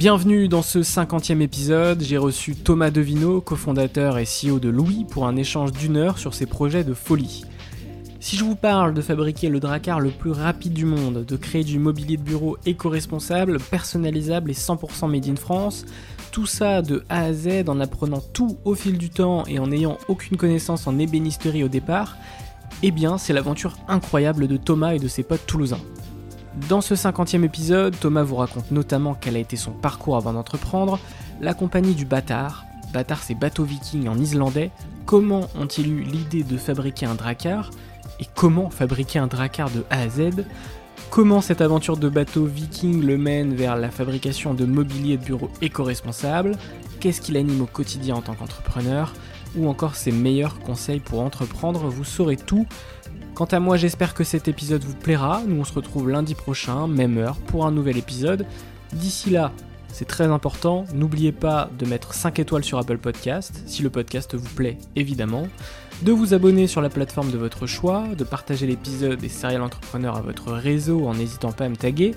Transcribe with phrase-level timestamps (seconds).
[0.00, 5.26] Bienvenue dans ce 50e épisode, j'ai reçu Thomas Devino, cofondateur et CEO de Louis, pour
[5.26, 7.44] un échange d'une heure sur ses projets de folie.
[8.18, 11.64] Si je vous parle de fabriquer le dracar le plus rapide du monde, de créer
[11.64, 15.84] du mobilier de bureau éco-responsable, personnalisable et 100% made in France,
[16.32, 19.66] tout ça de A à Z en apprenant tout au fil du temps et en
[19.66, 22.16] n'ayant aucune connaissance en ébénisterie au départ,
[22.82, 25.82] eh bien c'est l'aventure incroyable de Thomas et de ses potes toulousains.
[26.68, 30.98] Dans ce 50e épisode, Thomas vous raconte notamment quel a été son parcours avant d'entreprendre,
[31.40, 34.72] la compagnie du Bâtard, Bâtard c'est bateau viking en islandais,
[35.06, 37.70] comment ont-ils eu l'idée de fabriquer un dracar,
[38.18, 40.44] et comment fabriquer un dracar de A à Z,
[41.08, 45.50] comment cette aventure de bateau viking le mène vers la fabrication de mobilier de bureau
[45.62, 46.58] éco-responsable,
[46.98, 49.12] qu'est-ce qui l'anime au quotidien en tant qu'entrepreneur,
[49.56, 52.66] ou encore ses meilleurs conseils pour entreprendre, vous saurez tout
[53.40, 55.40] Quant à moi, j'espère que cet épisode vous plaira.
[55.48, 58.44] Nous, on se retrouve lundi prochain, même heure, pour un nouvel épisode.
[58.92, 59.50] D'ici là,
[59.88, 64.34] c'est très important, n'oubliez pas de mettre 5 étoiles sur Apple Podcast, si le podcast
[64.34, 65.48] vous plaît évidemment,
[66.02, 70.18] de vous abonner sur la plateforme de votre choix, de partager l'épisode des Serial Entrepreneurs
[70.18, 72.14] à votre réseau en n'hésitant pas à me taguer,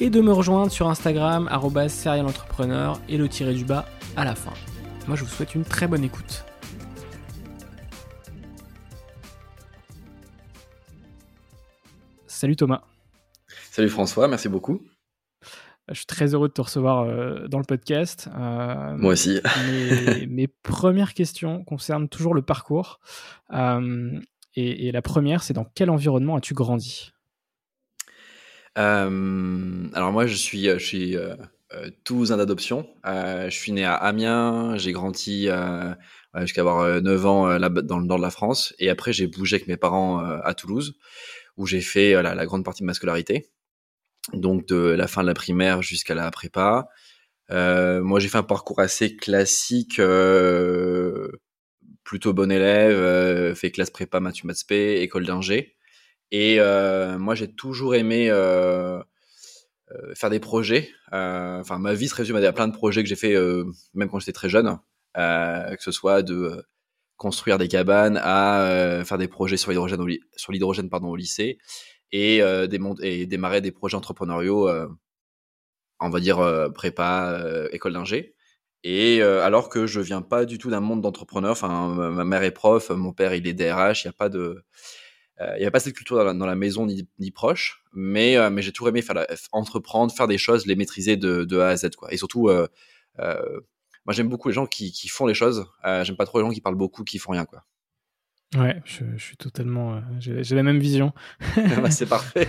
[0.00, 1.46] et de me rejoindre sur Instagram,
[1.90, 3.84] serialentrepreneur et le tirer du bas
[4.16, 4.54] à la fin.
[5.08, 6.46] Moi je vous souhaite une très bonne écoute.
[12.44, 12.82] Salut Thomas.
[13.70, 14.82] Salut François, merci beaucoup.
[15.88, 18.28] Je suis très heureux de te recevoir euh, dans le podcast.
[18.38, 19.40] Euh, Moi aussi.
[20.28, 23.00] mes, premières questions concernent toujours le parcours.
[23.54, 24.20] Euh,
[24.56, 27.12] et, la première, c'est dans quel environnement as-tu grandi?
[28.76, 31.16] Alors moi, je suis, je suis
[32.04, 32.86] toulousain d'adoption.
[33.06, 35.48] je suis né à Amiens, j'ai grandi
[36.34, 38.74] jusqu'à avoir 9 ans là, dans le nord de la France.
[38.78, 40.98] Et après, j'ai bougé avec mes parents à Toulouse
[41.56, 43.50] où j'ai fait euh, la, grande partie de ma scolarité,
[44.32, 46.88] donc de la fin de la primaire jusqu'à la prépa.
[47.50, 51.28] Euh, moi, j'ai fait un parcours assez classique, euh,
[52.04, 55.76] plutôt bon élève, fait classe prépa, maths, maths, école d'ingé.
[56.30, 56.58] Et
[57.18, 58.28] moi, j'ai toujours aimé
[60.14, 60.90] faire des projets.
[61.12, 63.36] Enfin, ma vie se résume à plein de projets que j'ai fait,
[63.94, 64.78] même quand j'étais très jeune,
[65.14, 66.64] que ce soit de
[67.16, 71.16] construire des cabanes, à euh, faire des projets sur l'hydrogène au, sur l'hydrogène pardon au
[71.16, 71.58] lycée
[72.12, 74.88] et, euh, démarrer des projets entrepreneuriaux, euh,
[76.00, 78.34] on va dire prépa, école d'ingé.
[78.82, 82.50] Et alors que je viens pas du tout d'un monde d'entrepreneurs, enfin ma mère est
[82.50, 84.62] prof, mon père il est DRH, il n'y a pas de
[85.58, 88.90] il a pas cette culture dans la, maison ni, ni, proche, mais, mais j'ai toujours
[88.90, 91.96] aimé faire entreprendre, faire des choses, les maîtriser de, A à Z.
[91.96, 92.12] Quoi.
[92.12, 92.50] Et surtout,
[93.20, 93.60] euh,
[94.06, 95.66] moi j'aime beaucoup les gens qui, qui font les choses.
[95.84, 97.64] Euh, j'aime pas trop les gens qui parlent beaucoup, qui font rien quoi.
[98.56, 99.94] Ouais, je, je suis totalement.
[99.96, 101.12] Euh, j'ai la même vision.
[101.56, 102.48] Ah bah, c'est parfait.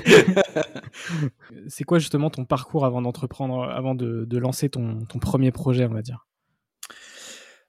[1.68, 5.86] c'est quoi justement ton parcours avant d'entreprendre, avant de, de, lancer ton, ton, premier projet,
[5.86, 6.28] on va dire?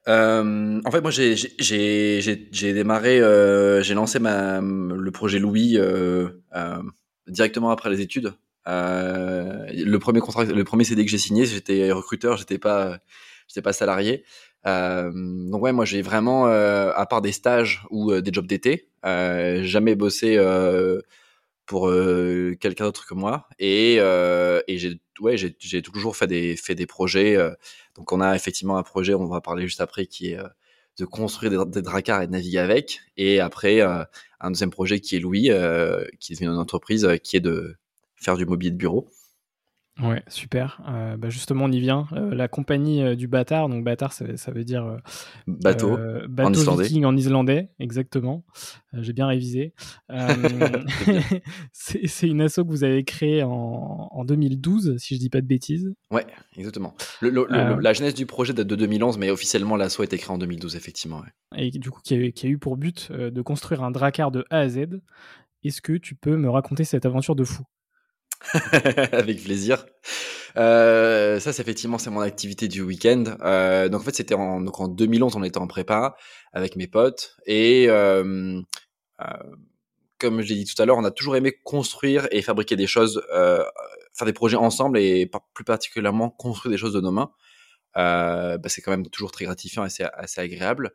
[0.07, 5.77] Euh, En fait, moi j'ai démarré, euh, j'ai lancé ma, le projet Louis
[7.27, 8.33] directement après les études.
[8.67, 12.99] le premier contrat, le premier CD que j'ai signé, j'étais recruteur, j'étais pas,
[13.47, 14.23] j'étais pas salarié.
[14.65, 20.37] donc ouais, moi j'ai vraiment, à part des stages ou des jobs d'été, jamais bossé
[21.65, 21.89] pour
[22.59, 23.47] quelqu'un d'autre que moi.
[23.59, 27.37] Et, et j'ai ouais, j'ai toujours fait des, fait des projets.
[27.95, 30.39] donc on a effectivement un projet, on va parler juste après, qui est
[30.99, 33.01] de construire des, des dracars et de naviguer avec.
[33.17, 35.49] Et après, un deuxième projet qui est Louis,
[36.19, 37.77] qui est une entreprise qui est de
[38.15, 39.09] faire du mobilier de bureau.
[40.01, 40.81] Ouais, super.
[40.87, 42.07] Euh, bah justement, on y vient.
[42.13, 44.97] Euh, la compagnie euh, du bâtard, donc bâtard, ça, ça veut dire
[45.47, 45.97] bateau,
[46.29, 46.83] bateau en islandais.
[46.83, 48.45] viking en islandais, exactement.
[48.93, 49.73] J'ai bien révisé.
[51.71, 55.47] c'est une asso que vous avez créée en, en, 2012, si je dis pas de
[55.47, 55.91] bêtises.
[56.11, 56.95] Ouais, exactement.
[57.21, 57.47] Le,
[57.79, 60.75] la genèse du projet date de 2011, mais officiellement l'asso a été créée en 2012,
[60.75, 61.21] effectivement.
[61.21, 61.67] Ouais.
[61.67, 64.45] Et du coup, qui a, qui a eu pour but de construire un dracar de
[64.49, 64.99] A à Z.
[65.63, 67.63] Est-ce que tu peux me raconter cette aventure de fou?
[69.11, 69.85] Avec plaisir.
[70.57, 73.23] Euh, ça, c'est effectivement, c'est mon activité du week-end.
[73.41, 76.15] Euh, donc en fait, c'était en, donc en 2011, on était en prépa
[76.53, 78.59] avec mes potes et euh,
[79.21, 79.25] euh,
[80.19, 82.87] comme je l'ai dit tout à l'heure, on a toujours aimé construire et fabriquer des
[82.87, 83.63] choses, euh,
[84.13, 87.31] faire des projets ensemble et plus particulièrement construire des choses de nos mains.
[87.95, 90.93] Bah, c'est quand même toujours très gratifiant et c'est assez agréable.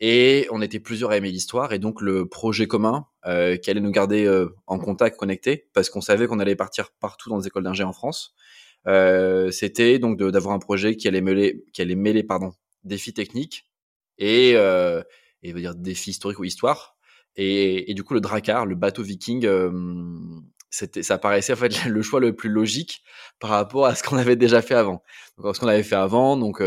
[0.00, 3.80] Et on était plusieurs à aimer l'histoire, et donc le projet commun euh, qui allait
[3.80, 7.46] nous garder euh, en contact, connectés, parce qu'on savait qu'on allait partir partout dans les
[7.46, 8.34] écoles d'ingé en France.
[8.86, 12.52] Euh, c'était donc d'avoir un projet qui allait mêler, qui allait mêler pardon,
[12.84, 13.66] défis techniques
[14.18, 15.02] et, euh,
[15.42, 16.96] et veut dire défis historiques ou histoire.
[17.36, 19.70] Et, et, du coup, le Drakkar, le bateau viking, euh,
[20.70, 23.02] c'était, ça paraissait en fait le choix le plus logique
[23.38, 25.02] par rapport à ce qu'on avait déjà fait avant.
[25.38, 26.62] Donc, ce qu'on avait fait avant, donc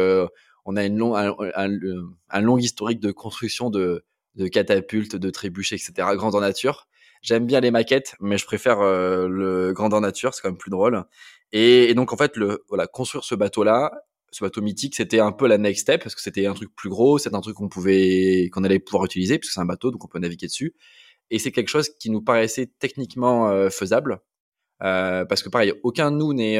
[0.65, 4.05] on a une long, un, long historique de construction de,
[4.35, 5.93] de catapultes, de trébuchets, etc.
[6.15, 6.87] Grandeur nature.
[7.21, 10.71] J'aime bien les maquettes, mais je préfère euh, le grandeur nature, c'est quand même plus
[10.71, 11.03] drôle.
[11.51, 13.91] Et, donc en fait, le voilà, construire ce bateau-là,
[14.31, 16.89] ce bateau mythique, c'était un peu la next step parce que c'était un truc plus
[16.89, 20.03] gros, c'est un truc qu'on pouvait, qu'on allait pouvoir utiliser puisque c'est un bateau, donc
[20.03, 20.73] on peut naviguer dessus.
[21.29, 24.19] Et c'est quelque chose qui nous paraissait techniquement euh, faisable
[24.81, 26.59] euh, parce que pareil, aucun de nous n'est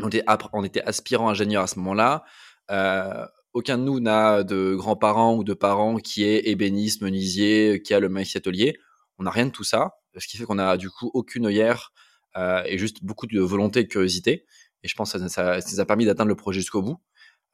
[0.00, 2.24] on était, on était aspirant ingénieur à ce moment-là.
[2.70, 7.94] Euh, aucun de nous n'a de grands-parents ou de parents qui est ébéniste, menuisier, qui
[7.94, 8.76] a le maïs atelier.
[9.18, 11.92] On n'a rien de tout ça, ce qui fait qu'on a du coup aucune œillère
[12.36, 14.44] euh, et juste beaucoup de volonté et de curiosité.
[14.82, 16.98] Et je pense que ça, ça, a permis d'atteindre le projet jusqu'au bout.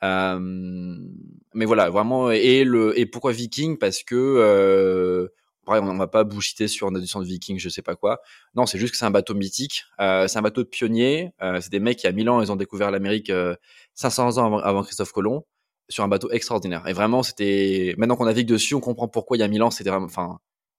[0.03, 0.39] Euh,
[1.55, 2.31] mais voilà, vraiment.
[2.31, 3.77] Et, le, et pourquoi Viking?
[3.79, 5.31] Parce que
[5.65, 8.21] pareil, on va pas bouchiter sur une addition de Viking, je sais pas quoi.
[8.55, 9.85] Non, c'est juste que c'est un bateau mythique.
[10.01, 11.33] Euh, c'est un bateau de pionniers.
[11.43, 13.33] Euh, c'est des mecs qui, à 1000 ans, ils ont découvert l'Amérique
[13.95, 15.45] 500 euh, ans avant, Christophe Colomb
[15.89, 16.87] sur un bateau extraordinaire.
[16.87, 17.95] Et vraiment, c'était.
[17.99, 20.07] Maintenant qu'on navigue dessus, on comprend pourquoi il y a 1000 ans, c'était vraiment.
[20.07, 20.39] Enfin,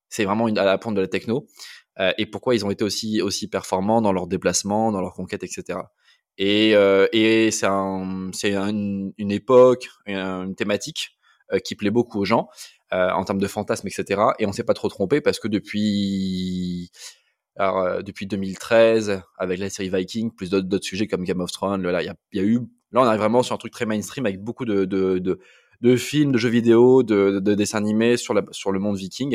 [0.10, 1.48] c'est vraiment une, à la pointe de la techno.
[2.00, 5.44] Euh, et pourquoi ils ont été aussi aussi performants dans leurs déplacements, dans leurs conquêtes,
[5.44, 5.80] etc.
[6.38, 11.18] Et, et c'est un, c'est une, époque, une, thématique
[11.66, 12.50] qui plaît beaucoup aux gens.
[12.94, 14.22] Euh, en termes de fantasmes, etc.
[14.38, 16.92] Et on s'est pas trop trompé parce que depuis
[17.56, 21.84] alors, euh, depuis 2013, avec la série Viking, plus d'autres sujets comme Game of Thrones,
[21.84, 22.60] là, il y a, eu,
[22.92, 25.38] là, on arrive vraiment sur un truc très mainstream avec beaucoup de,
[25.96, 29.34] films, de jeux vidéo, de, de, dessins animés sur, le monde viking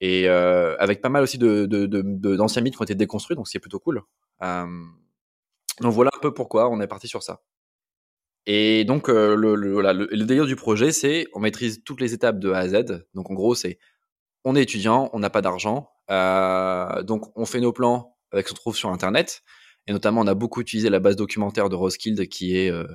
[0.00, 3.78] et, euh, avec pas mal aussi d'anciens mythes qui ont été déconstruits, donc c'est plutôt
[3.78, 4.02] cool.
[4.40, 7.40] Donc voilà un peu pourquoi on est parti sur ça.
[8.46, 12.14] Et donc, euh, le, le, le, le, délire du projet, c'est on maîtrise toutes les
[12.14, 13.04] étapes de A à Z.
[13.14, 13.78] Donc, en gros, c'est
[14.44, 18.52] on est étudiant, on n'a pas d'argent, euh, donc on fait nos plans avec ce
[18.52, 19.42] qu'on trouve sur Internet.
[19.86, 22.86] Et notamment, on a beaucoup utilisé la base documentaire de Roskilde, qui est euh,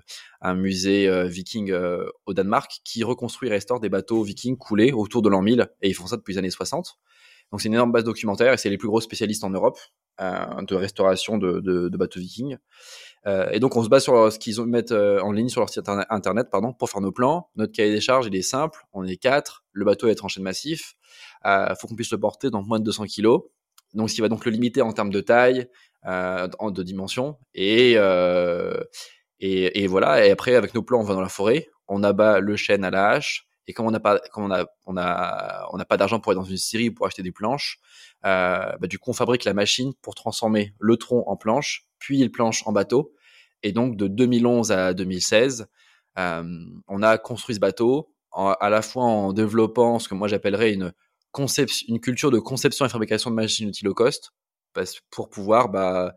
[0.42, 4.92] un musée euh, viking euh, au Danemark, qui reconstruit et restaure des bateaux vikings coulés
[4.92, 6.98] autour de l'an 1000, et ils font ça depuis les années 60.
[7.52, 9.78] Donc c'est une énorme base documentaire, et c'est les plus gros spécialistes en Europe
[10.20, 12.58] de restauration de, bateaux vikings.
[13.28, 15.70] Euh, et donc on se base sur ce qu'ils mettent euh, en ligne sur leur
[15.70, 17.50] site internet pardon, pour faire nos plans.
[17.56, 20.44] Notre cahier des charges, il est simple, on est quatre, le bateau est en chaîne
[20.44, 20.94] massif,
[21.44, 23.40] il euh, faut qu'on puisse le porter dans moins de 200 kg.
[23.94, 25.68] Donc ce va donc le limiter en termes de taille,
[26.06, 27.38] euh, de dimension.
[27.56, 27.98] Et,
[29.88, 32.84] voilà, et après avec nos plans, on va dans la forêt, on abat le chêne
[32.84, 35.86] à la hache, et comme on n'a pas, comme on a, on a, on n'a
[35.86, 37.80] pas d'argent pour aller dans une scierie pour acheter des planches,
[38.26, 42.24] euh, bah, du coup on fabrique la machine pour transformer le tronc en planche, puis
[42.24, 43.14] le planche en bateau.
[43.64, 45.68] Et donc de 2011 à 2016,
[46.18, 50.74] euh, on a construit ce bateau à la fois en développant ce que moi j'appellerais
[50.74, 50.94] une
[51.32, 54.32] conception, une culture de conception et fabrication de machines outils low cost,
[55.10, 56.16] pour pouvoir bah,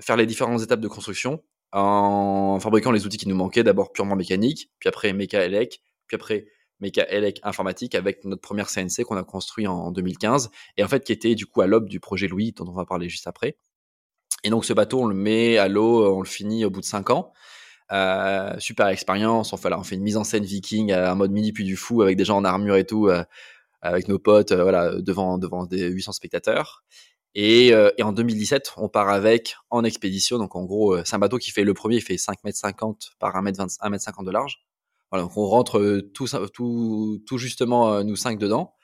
[0.00, 4.16] faire les différentes étapes de construction en fabriquant les outils qui nous manquaient, d'abord purement
[4.16, 6.46] mécaniques, puis après méca élec, puis après
[6.80, 11.04] méca élec informatique avec notre première CNC qu'on a construit en 2015 et en fait
[11.04, 13.56] qui était du coup à l'aube du projet Louis dont on va parler juste après.
[14.44, 16.86] Et donc ce bateau, on le met à l'eau, on le finit au bout de
[16.86, 17.32] 5 ans.
[17.92, 19.52] Euh, super expérience.
[19.52, 21.76] On fait, là, on fait une mise en scène viking, un mode mini puis du
[21.76, 23.22] fou avec des gens en armure et tout, euh,
[23.82, 26.84] avec nos potes, euh, voilà, devant devant des 800 spectateurs.
[27.34, 30.38] Et, et, en 2017, on part avec en expédition.
[30.38, 33.10] Donc en gros, c'est un bateau qui fait le premier, il fait 5 mètres 50
[33.18, 34.64] par 1 mètre 20, 1 mètre 50 de large.
[35.12, 36.26] On rentre tout,
[37.26, 38.74] tout, justement nous cinq dedans.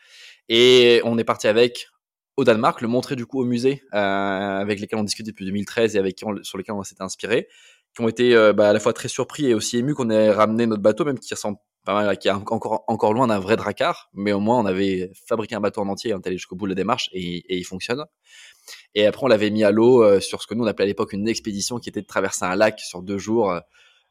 [0.49, 1.89] Et on est parti avec
[2.37, 5.97] au Danemark, le montrer du coup au musée euh, avec lesquels on discutait depuis 2013
[5.97, 7.49] et avec qui sur lesquels on s'était inspiré
[7.95, 10.31] qui ont été euh, bah, à la fois très surpris et aussi émus qu'on ait
[10.31, 13.57] ramené notre bateau, même qui ressemble pas mal, qui est encore, encore loin d'un vrai
[13.57, 16.55] dracar, mais au moins on avait fabriqué un bateau en entier, on est allé jusqu'au
[16.55, 18.05] bout de la démarche et, il fonctionne.
[18.95, 20.87] Et après on l'avait mis à l'eau euh, sur ce que nous on appelait à
[20.87, 23.53] l'époque une expédition qui était de traverser un lac sur deux jours.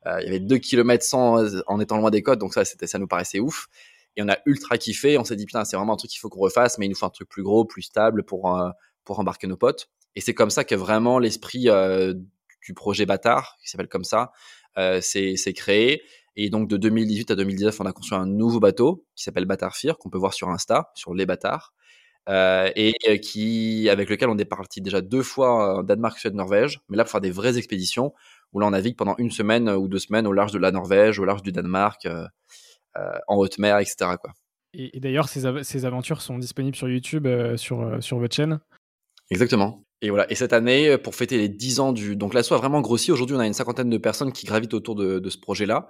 [0.08, 2.88] Euh, il y avait 2 km 100 en étant loin des côtes, donc ça c'était
[2.88, 3.68] ça nous paraissait ouf.
[4.18, 6.30] Et on a ultra kiffé, on s'est dit putain c'est vraiment un truc qu'il faut
[6.30, 8.60] qu'on refasse, mais il nous faut un truc plus gros, plus stable pour
[9.04, 9.90] pour embarquer nos potes.
[10.16, 11.70] Et c'est comme ça que vraiment l'esprit
[12.66, 14.32] du projet Bâtard, qui s'appelle comme ça,
[14.78, 16.02] euh, c'est créé.
[16.36, 19.76] Et donc de 2018 à 2019, on a construit un nouveau bateau qui s'appelle Bâtard
[19.76, 21.74] Fear, qu'on peut voir sur Insta, sur les bâtards,
[22.30, 26.36] euh, et euh, qui avec lequel on est parti déjà deux fois en Danemark, Suède,
[26.36, 28.14] Norvège, mais là pour faire des vraies expéditions
[28.54, 31.20] où là on navigue pendant une semaine ou deux semaines au large de la Norvège,
[31.20, 32.26] au large du Danemark, euh,
[32.98, 33.96] euh en haute mer, etc.
[34.22, 34.32] Quoi.
[34.74, 38.36] Et, et d'ailleurs, ces, av ces, aventures sont disponibles sur YouTube, euh, sur, sur votre
[38.36, 38.60] chaîne?
[39.30, 39.84] Exactement.
[40.02, 40.30] Et voilà.
[40.32, 43.12] Et cette année, pour fêter les 10 ans du, donc l'assaut a vraiment grossi.
[43.12, 45.90] Aujourd'hui, on a une cinquantaine de personnes qui gravitent autour de, de ce projet-là,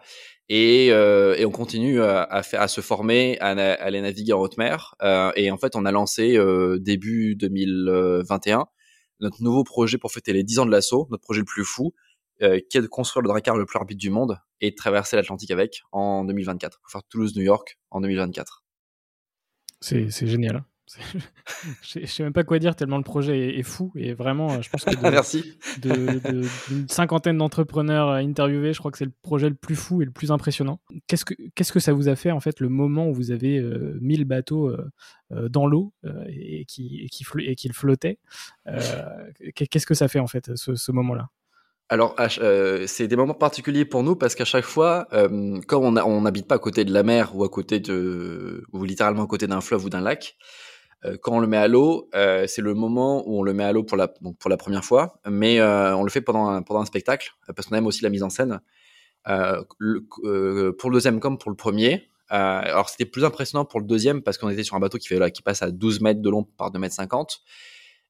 [0.50, 4.34] et, euh, et, on continue à, à, faire, à se former, à, à, aller naviguer
[4.34, 4.96] en haute mer.
[5.02, 8.66] Euh, et en fait, on a lancé euh, début 2021
[9.22, 11.94] notre nouveau projet pour fêter les 10 ans de l'assaut, notre projet le plus fou,
[12.42, 15.16] euh, qui est de construire le Drakkar le plus rapide du monde et de traverser
[15.16, 18.64] l'Atlantique avec en 2024, pour faire Toulouse-New York en 2024.
[19.82, 20.64] C'est génial.
[21.84, 24.84] je sais même pas quoi dire tellement le projet est, fou et vraiment je pense
[24.84, 25.58] que de, Merci.
[25.82, 26.20] de,
[26.68, 30.12] d'une cinquantaine d'entrepreneurs interviewés je crois que c'est le projet le plus fou et le
[30.12, 33.14] plus impressionnant qu'est-ce que qu'est-ce que ça vous a fait en fait le moment où
[33.14, 34.92] vous avez euh, mis le bateau euh,
[35.32, 38.20] euh dans l'eau euh, et qui et qui et qu'il flottait
[38.68, 38.82] euh,
[39.56, 41.30] qu'est-ce que ça fait en fait ce, ce moment là
[41.92, 46.22] alors, euh, c'est des moments particuliers pour nous parce qu'à chaque fois, euh, comme on
[46.22, 49.46] n'habite pas à côté de la mer ou à côté de, ou littéralement à côté
[49.46, 50.38] d'un fleuve ou d'un lac,
[51.04, 53.66] euh, quand on le met à l'eau, euh, c'est le moment où on le met
[53.66, 56.62] à l'eau pour la, donc pour la première fois, mais on le fait pendant un,
[56.62, 58.62] pendant un spectacle, parce qu'on aime aussi la mise en scène.
[59.26, 62.10] Pour le deuxième comme pour le premier.
[62.30, 65.32] alors c'était plus impressionnant pour le deuxième parce qu'on était sur un bateau qui, fait,
[65.32, 67.42] qui passe à 12 mètres de long par 2 mètres 50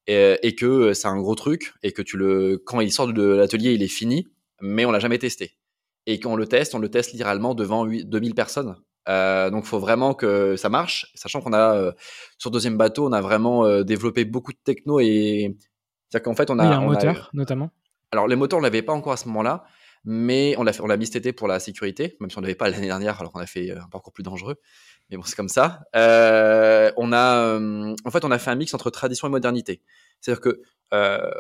[0.08, 3.24] et, et que c'est un gros truc et que tu le, quand il sort de
[3.24, 4.28] l'atelier, il est fini,
[4.62, 5.58] mais on l'a jamais testé.
[6.08, 8.76] Et quand on le teste, on le teste littéralement devant 8, 2000 personnes.
[9.10, 11.92] Euh, donc, il faut vraiment que ça marche, sachant qu'on a euh,
[12.38, 15.58] sur deuxième bateau, on a vraiment euh, développé beaucoup de techno et
[16.10, 17.38] c'est-à-dire qu'en fait, on a oui, un moteur a...
[17.38, 17.72] notamment.
[18.12, 19.64] Alors, les moteurs, on l'avait pas encore à ce moment-là,
[20.04, 22.56] mais on l'a on l'a mis cet été pour la sécurité, même si on l'avait
[22.56, 24.56] pas l'année dernière, alors qu'on a fait un parcours plus dangereux.
[25.10, 25.82] Mais bon, c'est comme ça.
[25.96, 29.82] Euh, on a, en fait, on a fait un mix entre tradition et modernité.
[30.20, 30.62] C'est-à-dire que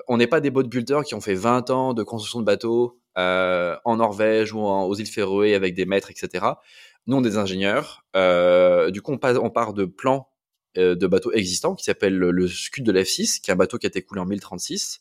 [0.07, 2.99] on n'est pas des boat builders qui ont fait 20 ans de construction de bateaux
[3.15, 6.53] en Norvège ou aux îles Féroé avec des maîtres, etc
[7.07, 8.05] nous, on des ingénieurs.
[8.15, 10.29] Euh, du coup, on, part de plans
[10.77, 13.77] euh, de bateaux existants qui s'appelle le, le Scud de l'F6, qui est un bateau
[13.77, 15.00] qui a été coulé en 1036.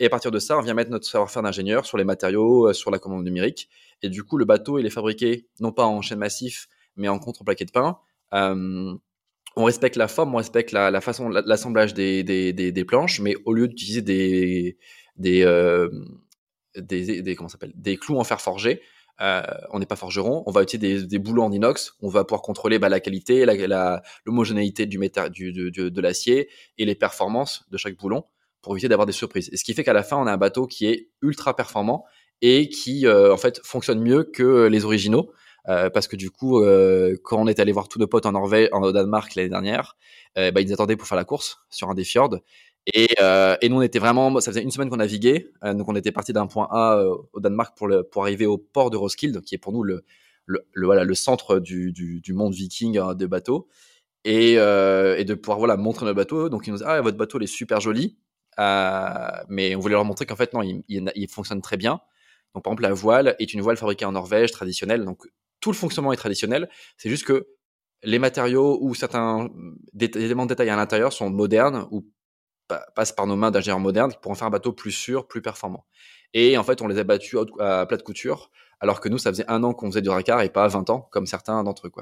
[0.00, 2.72] Et à partir de ça, on vient mettre notre savoir-faire d'ingénieur sur les matériaux, euh,
[2.72, 3.68] sur la commande numérique.
[4.02, 7.18] Et du coup, le bateau, il est fabriqué non pas en chaîne massif, mais en
[7.18, 7.98] contreplaqué de pain.
[8.32, 8.94] Euh,
[9.56, 13.20] on respecte la forme, on respecte la, la façon, l'assemblage des, des, des, des, planches,
[13.20, 14.78] mais au lieu d'utiliser des,
[15.16, 15.90] des, euh,
[16.76, 18.80] des, comment s'appelle, des clous en fer forgé,
[19.18, 22.78] on n'est pas forgeron, on va utiliser des, boulons en inox, on va pouvoir contrôler
[22.78, 23.44] bah, la qualité,
[24.24, 28.24] l'homogénéité du, du, du, du, de l'acier et les performances de chaque boulon
[28.62, 29.48] pour éviter d'avoir des surprises.
[29.52, 32.04] Et ce qui fait qu'à la fin, on a un bateau qui est ultra performant
[32.42, 35.32] et qui euh, en fait fonctionne mieux que les originaux.
[35.68, 38.32] Euh, parce que du coup, euh, quand on est allé voir tous nos potes en
[38.32, 39.96] Norvège, en Danemark l'année dernière,
[40.36, 42.38] bah, ils nous attendaient pour faire la course sur un des fjords.
[42.94, 43.08] Et,
[43.68, 46.46] nous, on était vraiment, ça faisait une semaine qu'on naviguait, donc on était parti d'un
[46.46, 49.72] point A au Danemark pour, le, pour arriver au port de Roskilde, qui est pour
[49.72, 50.02] nous le,
[50.46, 53.68] le, voilà, le centre du, du, monde viking hein, de bateaux,
[54.24, 56.48] et, de pouvoir voilà, montrer notre bateau.
[56.48, 58.16] Donc ils nous disent, ah, votre bateau il est super joli,
[59.48, 62.00] mais on voulait leur montrer qu'en fait, non, il, il, fonctionne très bien.
[62.54, 65.26] Donc par exemple, la voile est une voile fabriquée en Norvège, traditionnelle, donc
[65.60, 67.48] tout le fonctionnement est traditionnel, c'est juste que
[68.02, 69.48] les matériaux ou certains
[70.00, 72.06] éléments de détail à l'intérieur sont modernes ou
[72.94, 75.86] passe par nos mains d'ingénieurs modernes pour en faire un bateau plus sûr, plus performant.
[76.32, 79.30] Et en fait, on les a battus à plat de couture, alors que nous, ça
[79.30, 81.92] faisait un an qu'on faisait du racard et pas 20 ans, comme certains d'entre eux.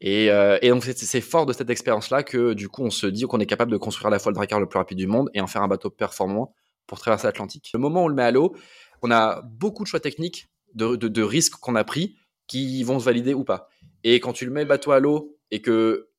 [0.00, 3.24] Et, euh, et donc, c'est fort de cette expérience-là que, du coup, on se dit
[3.24, 5.30] qu'on est capable de construire à la fois le dracard le plus rapide du monde
[5.34, 6.54] et en faire un bateau performant
[6.86, 7.70] pour traverser l'Atlantique.
[7.72, 8.54] Le moment où on le met à l'eau,
[9.02, 13.34] on a beaucoup de choix techniques, de, risques qu'on a pris qui vont se valider
[13.34, 13.68] ou pas.
[14.04, 16.10] Et quand tu le mets le bateau à l'eau et que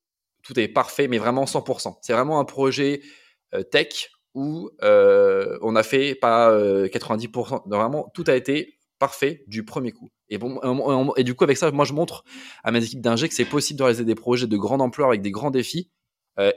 [0.42, 3.00] tout est parfait, mais vraiment 100%, c'est vraiment un projet
[3.54, 9.44] euh, tech où euh, on a fait pas 90%, euh, vraiment tout a été parfait
[9.46, 10.10] du premier coup.
[10.28, 10.60] Et, bon,
[11.16, 12.24] et du coup, avec ça, moi, je montre
[12.64, 15.22] à mes équipes d'ingé que c'est possible de réaliser des projets de grande ampleur avec
[15.22, 15.90] des grands défis.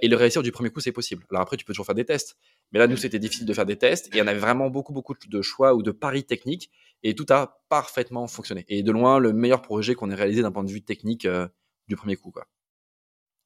[0.02, 1.26] et le réussir du premier coup, c'est possible.
[1.32, 2.38] Alors après, tu peux toujours faire des tests.
[2.72, 5.16] Mais là, nous, c'était difficile de faire des tests et on avait vraiment beaucoup, beaucoup
[5.28, 6.70] de choix ou de paris techniques
[7.04, 8.66] et tout a parfaitement fonctionné.
[8.68, 11.28] Et de loin, le meilleur projet qu'on ait réalisé d'un point de vue technique
[11.88, 12.46] du premier coup, quoi.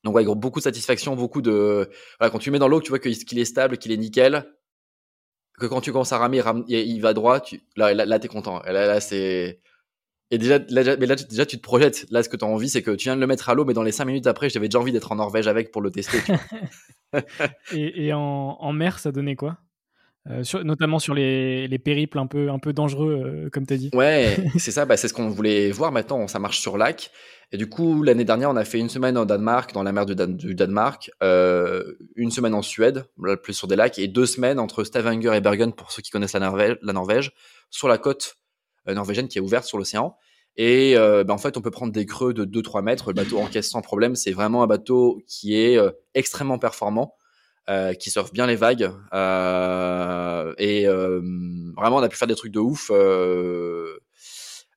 [0.03, 1.89] Donc, ouais, beaucoup de satisfaction, beaucoup de.
[2.19, 4.45] Voilà, quand tu mets dans l'eau, tu vois qu'il est stable, qu'il est nickel,
[5.59, 7.61] que quand tu commences à ramer, il va droit, tu...
[7.75, 8.61] là, là, t'es content.
[8.65, 9.59] là, là c'est.
[10.31, 12.07] Et déjà, mais là, déjà, tu te projettes.
[12.09, 13.73] Là, ce que tu envie, c'est que tu viens de le mettre à l'eau, mais
[13.73, 16.17] dans les cinq minutes après, j'avais déjà envie d'être en Norvège avec pour le tester.
[17.71, 19.57] et, en, mer, ça donnait quoi?
[20.27, 23.77] Euh, notamment sur les, les, périples un peu, un peu dangereux, euh, comme tu as
[23.77, 23.89] dit.
[23.93, 26.27] Ouais, c'est ça, bah, c'est ce qu'on voulait voir maintenant.
[26.27, 27.11] Ça marche sur lac.
[27.51, 30.07] Et du coup, l'année dernière, on a fait une semaine en Danemark, dans la mer
[30.07, 30.15] du,
[30.55, 33.05] Danemark, euh, une semaine en Suède,
[33.43, 36.33] plus sur des lacs, et deux semaines entre Stavanger et Bergen, pour ceux qui connaissent
[36.33, 37.33] la Norvège, la Norvège
[37.69, 38.37] sur la côte
[38.87, 40.17] norvégienne qui est ouverte sur l'océan.
[40.57, 43.09] Et bah, en fait, on peut prendre des creux de 2-3 mètres.
[43.09, 44.15] Le bateau encaisse sans problème.
[44.15, 45.77] C'est vraiment un bateau qui est
[46.15, 47.15] extrêmement performant.
[47.67, 48.91] Euh, qui surfe bien les vagues.
[49.11, 51.19] Euh, et euh,
[51.75, 52.91] vraiment, on a pu faire des trucs de ouf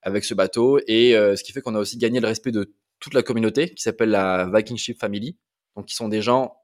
[0.02, 0.78] avec ce bateau.
[0.86, 3.82] Et ce qui fait qu'on a aussi gagné le respect de toute la communauté qui
[3.82, 5.36] s'appelle la Viking Ship Family.
[5.76, 6.56] Donc, qui sont des gens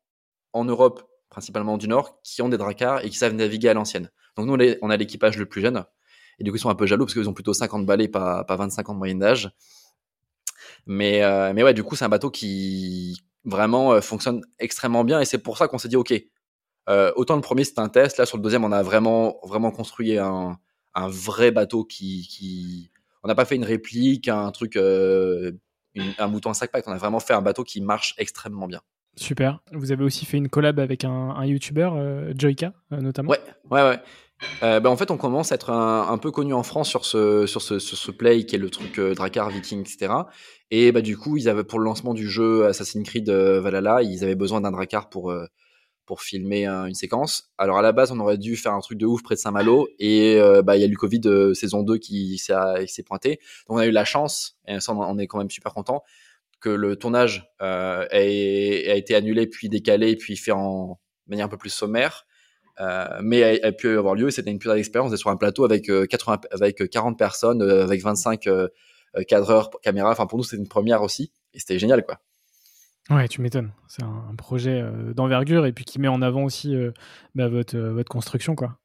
[0.55, 4.11] en Europe, principalement du Nord, qui ont des dracars et qui savent naviguer à l'ancienne.
[4.37, 5.85] Donc, nous, on a l'équipage le plus jeune.
[6.39, 8.45] Et du coup, ils sont un peu jaloux parce qu'ils ont plutôt 50 balais, pas,
[8.45, 9.51] pas 25 ans de moyenne d'âge.
[10.87, 11.21] Mais,
[11.53, 15.39] mais ouais, du coup, c'est un bateau qui, vraiment euh, fonctionne extrêmement bien et c'est
[15.39, 16.15] pour ça qu'on s'est dit ok
[16.89, 18.19] euh, autant le premier c'était un test.
[18.19, 20.59] Là sur le deuxième on a vraiment vraiment construit un,
[20.95, 22.91] un vrai bateau qui, qui...
[23.23, 25.53] on n'a pas fait une réplique un truc euh,
[26.19, 28.81] un mouton à sac pack on a vraiment fait un bateau qui marche extrêmement bien.
[29.17, 29.61] Super.
[29.73, 31.91] Vous avez aussi fait une collab avec un, un youtuber
[32.37, 33.31] Joyka notamment?
[33.31, 34.01] Ouais ouais ouais
[34.63, 37.47] euh, bah, en fait, on commence à être un, peu connu en France sur ce,
[37.47, 40.13] sur ce, play qui est le truc euh, Drakkar, Viking, etc.
[40.71, 44.03] Et bah, du coup, ils avaient pour le lancement du jeu Assassin's Creed euh, Valhalla,
[44.03, 45.47] ils avaient besoin d'un Drakkar pour, euh,
[46.07, 47.53] pour filmer une séquence.
[47.59, 49.89] Alors à la base, on aurait dû faire un truc de ouf près de Saint-Malo
[49.99, 53.41] et bah, il y a eu le Covid saison 2 qui s'est pointé.
[53.69, 56.03] Donc on a eu la chance, et ça on est quand même super content,
[56.61, 61.57] que le tournage a, a été annulé puis décalé puis fait en manière un peu
[61.57, 62.27] plus sommaire.
[62.81, 64.31] Euh, mais elle, a pu avoir lieu.
[64.31, 67.85] C'était une pure expérience d'être sur un plateau avec 80, euh, avec 40 personnes, euh,
[67.85, 68.49] avec 25
[69.29, 70.11] cadreurs, caméras.
[70.11, 72.19] Enfin, pour nous, c'était une première aussi, et c'était génial, quoi.
[73.11, 73.71] Ouais, tu m'étonnes.
[73.87, 74.83] C'est un, projet
[75.15, 76.75] d'envergure et puis qui met en avant aussi
[77.35, 78.79] bah, votre, votre construction, quoi.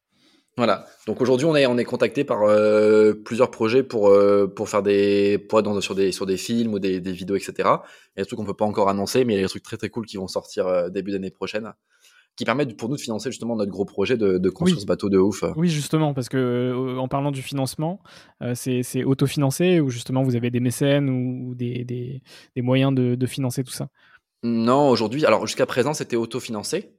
[0.58, 0.86] Voilà.
[1.08, 2.40] Donc aujourd'hui, on est on est contacté par
[3.24, 4.14] plusieurs projets pour
[4.56, 7.54] pour faire des pour dans, sur des sur des films ou des, des vidéos, etc.
[7.58, 9.50] Il y a des trucs qu'on peut pas encore annoncer, mais il y a des
[9.50, 11.74] trucs très très cool qui vont sortir début d'année prochaine
[12.40, 15.18] qui permettent pour nous de financer justement notre gros projet de, construire ce bateau de
[15.18, 15.44] ouf.
[15.58, 18.00] Oui, justement, parce que euh, en parlant du financement,
[18.42, 23.66] euh, c'est autofinancé ou justement vous avez des mécènes ou, des, des, moyens de, financer
[23.66, 23.90] tout ça?
[24.44, 26.94] Non, aujourd'hui, alors jusqu'à présent c'était autofinancé.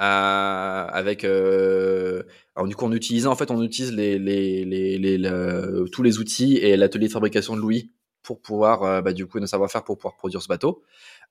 [0.00, 6.02] Euh, avec alors du coup on utilise en fait on utilise les, les, les, tous
[6.04, 7.92] les outils et l'atelier de fabrication de Louis
[8.24, 10.82] pour pouvoir bah, du coup nos savoir-faire pour pouvoir produire ce bateau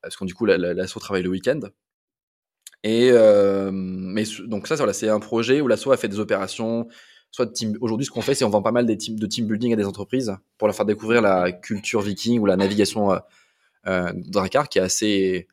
[0.02, 1.60] parce qu'on du coup l'assaut travaille le week-end
[2.84, 6.88] et euh, mais donc ça, c'est un projet où l'assaut a fait des opérations.
[7.32, 7.76] Soit de team.
[7.82, 10.36] Aujourd'hui, ce qu'on fait, c'est on vend pas mal de team building à des entreprises
[10.60, 13.18] pour leur faire découvrir la culture viking ou la navigation euh,
[13.88, 15.48] euh, Drakkar, qui est assez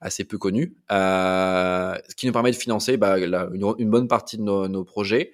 [0.00, 4.42] assez peu connue, euh, ce qui nous permet de financer bah, une, bonne partie de
[4.42, 5.32] nos, projets.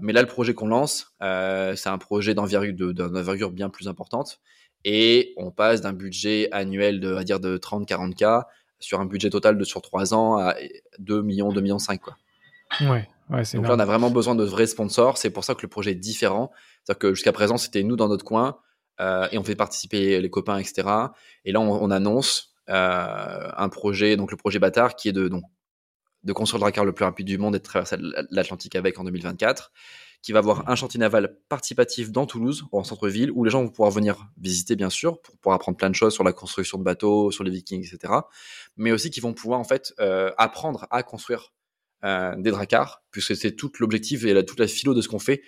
[0.00, 4.40] Mais là, le projet qu'on lance, c'est un projet d'envergure, d'envergure bien plus importante,
[4.84, 8.44] et on passe d'un budget annuel de, à dire de 30-40K
[8.82, 10.54] sur un budget total de sur 3 ans à
[10.98, 12.16] 2 millions, 2 millions 5 quoi.
[12.80, 15.18] Ouais, ouais c'est Donc là, on a vraiment besoin de vrais sponsors.
[15.18, 16.50] C'est pour ça que le projet est différent.
[16.82, 18.58] C'est-à-dire que jusqu'à présent, c'était nous dans notre coin
[19.00, 20.88] euh, et on fait participer les copains, etc.
[21.44, 25.44] Et là, on, annonce euh, un projet, donc le projet Bâtard, qui est de, donc,
[26.24, 27.96] de construire le Drakkar le plus rapide du monde et de traverser
[28.30, 29.72] l'Atlantique avec en 2024
[30.22, 33.68] qui va avoir un chantier naval participatif dans Toulouse, en centre-ville, où les gens vont
[33.68, 36.84] pouvoir venir visiter, bien sûr, pour pouvoir apprendre plein de choses sur la construction de
[36.84, 38.14] bateaux, sur les vikings, etc.
[38.76, 41.52] Mais aussi qui vont pouvoir, en fait, euh, apprendre à construire
[42.04, 45.18] euh, des dracars, puisque c'est tout l'objectif et la, toute la philo de ce qu'on
[45.18, 45.42] fait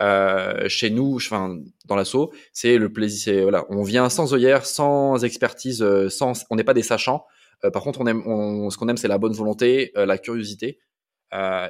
[0.00, 2.32] euh, chez nous, enfin, dans l'assaut.
[2.52, 6.82] C'est le plaisir, voilà, on vient sans œillère, sans expertise, sans, on n'est pas des
[6.82, 7.26] sachants.
[7.72, 8.22] Par contre, on aime,
[8.70, 10.80] ce qu'on aime, c'est la bonne volonté, la curiosité,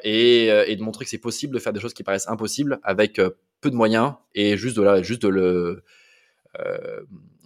[0.02, 3.20] et, et, de montrer que c'est possible de faire des choses qui paraissent impossibles avec
[3.60, 5.82] peu de moyens et juste de la, juste le,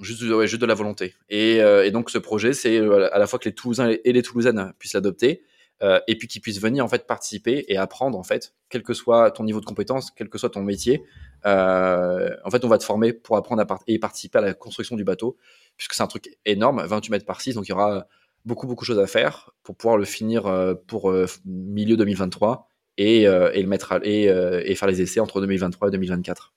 [0.00, 1.14] juste, juste de la volonté.
[1.28, 4.94] Et, donc ce projet, c'est à la fois que les Toulousains et les Toulousaines puissent
[4.94, 5.42] l'adopter,
[5.81, 8.94] euh, et puis qu'ils puissent venir en fait participer et apprendre en fait, quel que
[8.94, 11.04] soit ton niveau de compétence, quel que soit ton métier.
[11.46, 15.04] Euh, en fait, on va te former pour apprendre et participer à la construction du
[15.04, 15.37] bateau,
[15.76, 18.09] puisque c'est un truc énorme, 28 mètres par 6, donc il y aura
[18.44, 22.68] beaucoup beaucoup de choses à faire pour pouvoir le finir euh, pour euh, milieu 2023
[22.96, 26.53] et, et le mettre à, et, et, faire les essais entre 2023 et 2024.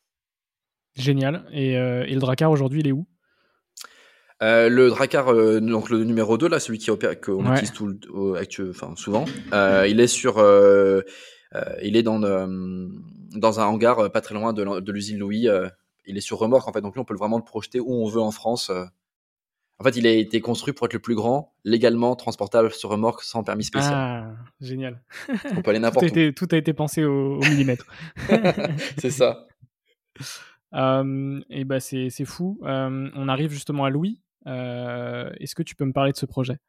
[0.95, 1.45] Génial.
[1.53, 3.05] Et, et le Dracar aujourd'hui, il est où?
[4.41, 7.87] Euh, le Dracar, euh, donc le numéro 2, là, celui qui opère, qu'on utilise tout
[7.87, 11.01] le, enfin, souvent, euh, il est sur, euh,
[11.83, 15.47] il est dans, dans un hangar pas très loin de, l'usine Louis.
[16.05, 18.07] il est sur remorque, en fait, donc lui, on peut vraiment le projeter où on
[18.07, 18.71] veut en France.
[19.81, 23.23] En fait, il a été construit pour être le plus grand, légalement transportable sur remorque
[23.23, 23.93] sans permis spécial.
[23.95, 25.01] Ah, génial.
[25.57, 26.31] On peut aller n'importe où.
[26.33, 27.87] tout a été pensé au, au millimètre.
[28.99, 29.47] c'est ça.
[30.75, 32.59] Euh, et bah c'est fou.
[32.61, 34.21] Euh, on arrive justement à Louis.
[34.45, 36.59] Euh, est-ce que tu peux me parler de ce projet?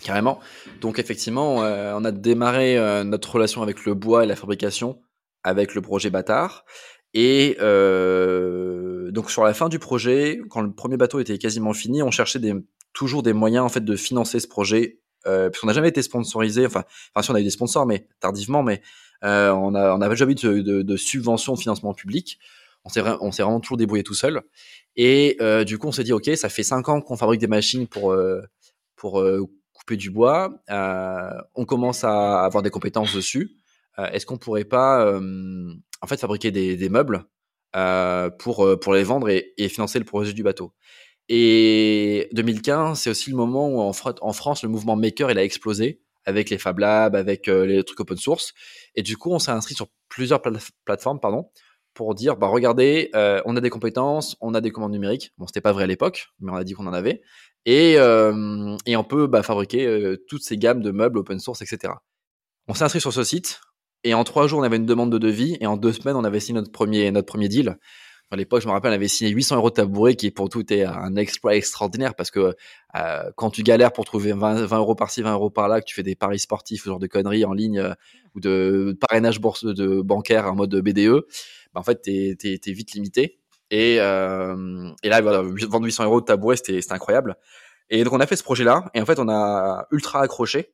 [0.00, 0.38] Carrément.
[0.80, 5.02] Donc effectivement, euh, on a démarré notre relation avec le bois et la fabrication
[5.42, 6.64] avec le projet Bâtard.
[7.14, 7.56] Et
[9.12, 12.38] donc sur la fin du projet, quand le premier bateau était quasiment fini, on cherchait
[12.38, 12.54] des,
[12.92, 16.66] toujours des moyens en fait de financer ce projet, euh, puisqu'on n'a jamais été sponsorisé.
[16.66, 18.82] Enfin, enfin si on a eu des sponsors, mais tardivement, mais
[19.22, 22.38] on a on n'avait jamais eu de, de, de subvention de financement public
[22.84, 24.42] on s'est on s'est vraiment toujours débrouillé tout seul.
[24.96, 27.46] Et euh, du coup, on s'est dit, ok, ça fait cinq ans qu'on fabrique des
[27.46, 28.42] machines pour euh,
[28.96, 30.52] pour euh, couper du bois.
[30.68, 33.56] on commence à avoir des compétences dessus.
[33.98, 35.20] Est-ce qu'on pourrait pas,
[36.00, 37.24] en fait, fabriquer des, meubles
[38.38, 40.72] pour pour les vendre et, financer le projet du bateau
[41.28, 45.44] Et 2015, c'est aussi le moment où en, en France, le mouvement maker il a
[45.44, 48.52] explosé avec les Fab Labs, avec les trucs open source.
[48.94, 50.42] Et du coup, on s'est inscrit sur plusieurs
[50.84, 51.50] plateformes, pardon,
[51.94, 55.32] pour dire bah regardez, euh, on a des compétences, on a des commandes numériques.
[55.38, 57.22] Bon, c'était pas vrai à l'époque, mais on a dit qu'on en avait.
[57.66, 61.94] Et, euh, on peut bah, fabriquer euh, toutes ces gammes de meubles open source, etc.
[62.68, 63.60] On s'est inscrit sur ce site
[64.04, 66.24] et en trois jours on avait une demande de devis et en deux semaines on
[66.24, 67.76] avait signé notre premier notre premier deal.
[68.32, 70.60] À l'époque, je me rappelle, on avait signé 800 euros de tabouret, qui pour tout
[70.60, 72.54] était un exploit extraordinaire parce que
[72.94, 75.96] euh, quand tu galères pour trouver 20, 20 euros par-ci, 20 euros par-là, que tu
[75.96, 77.92] fais des paris sportifs, ce genre de conneries en ligne euh,
[78.36, 81.24] ou de parrainage bourse de bancaire en mode BDE,
[81.74, 83.40] bah, en fait, t'es es, vite limité.
[83.72, 87.36] Et, euh, et là, voilà, vendre 800 euros de tabouret, c'était incroyable.
[87.88, 90.72] Et donc, on a fait ce projet-là, et en fait, on a ultra accroché.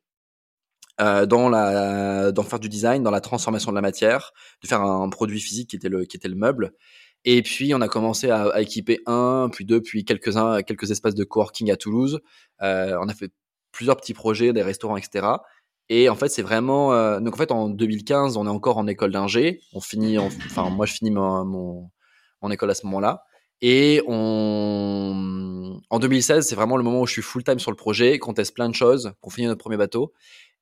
[1.01, 4.33] Euh, dans la dans faire du design, dans la transformation de la matière,
[4.63, 6.73] de faire un produit physique qui était le qui était le meuble.
[7.27, 11.15] Et puis on a commencé à, équiper un, puis deux, puis quelques uns quelques espaces
[11.15, 12.21] de coworking à Toulouse.
[12.63, 13.31] Euh, on a fait
[13.73, 15.27] plusieurs petits projets, des restaurants, etc.
[15.89, 16.93] Et en fait, c'est vraiment.
[16.95, 19.61] Euh, donc en fait, en 2015, on est encore en école d'ingé.
[19.75, 20.19] On finit.
[20.19, 23.25] Enfin, moi, je finis mon, mon, école à ce moment-là.
[23.61, 27.77] Et on, en 2016, c'est vraiment le moment où je suis full time sur le
[27.77, 30.13] projet, qu'on teste plein de choses, qu'on finit notre premier bateau.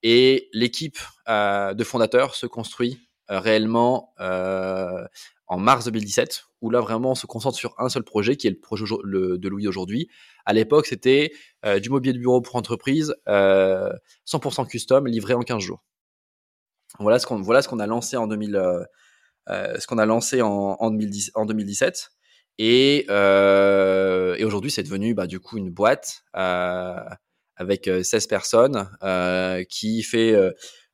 [0.03, 5.07] Et l'équipe euh, de fondateurs se construit euh, réellement euh,
[5.47, 8.51] en mars 2017, où là vraiment on se concentre sur un seul projet, qui est
[8.51, 10.09] le projet de Louis aujourd'hui.
[10.45, 11.33] À l'époque, c'était
[11.83, 15.85] du mobilier de bureau pour entreprise, 100% custom, livré en 15 jours.
[16.99, 18.87] Voilà ce qu'on voilà ce a lancé en 2000,
[19.49, 22.11] ce qu'on a lancé en, en, 2010, en 2017.
[22.59, 26.25] Et, et aujourd'hui, c'est devenu bah, du coup une boîte
[27.57, 28.89] avec 16 personnes
[29.69, 30.35] qui fait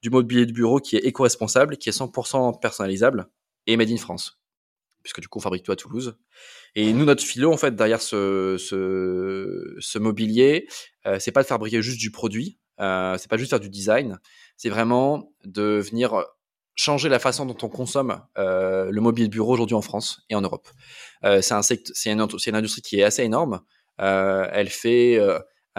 [0.02, 3.28] du mobilier de bureau qui est éco-responsable, qui est 100% personnalisable
[3.66, 4.40] et made in France.
[5.02, 6.18] Puisque du coup, on fabrique tout à Toulouse.
[6.74, 10.68] Et nous, notre philo, en fait, derrière ce, ce, ce mobilier,
[11.06, 14.18] euh, c'est pas de fabriquer juste du produit, euh, c'est pas juste faire du design,
[14.56, 16.24] c'est vraiment de venir
[16.76, 20.34] changer la façon dont on consomme euh, le mobilier de bureau aujourd'hui en France et
[20.34, 20.68] en Europe.
[21.24, 23.60] Euh, c'est un c'est une, une, industrie qui est assez énorme.
[24.00, 25.18] Euh, elle fait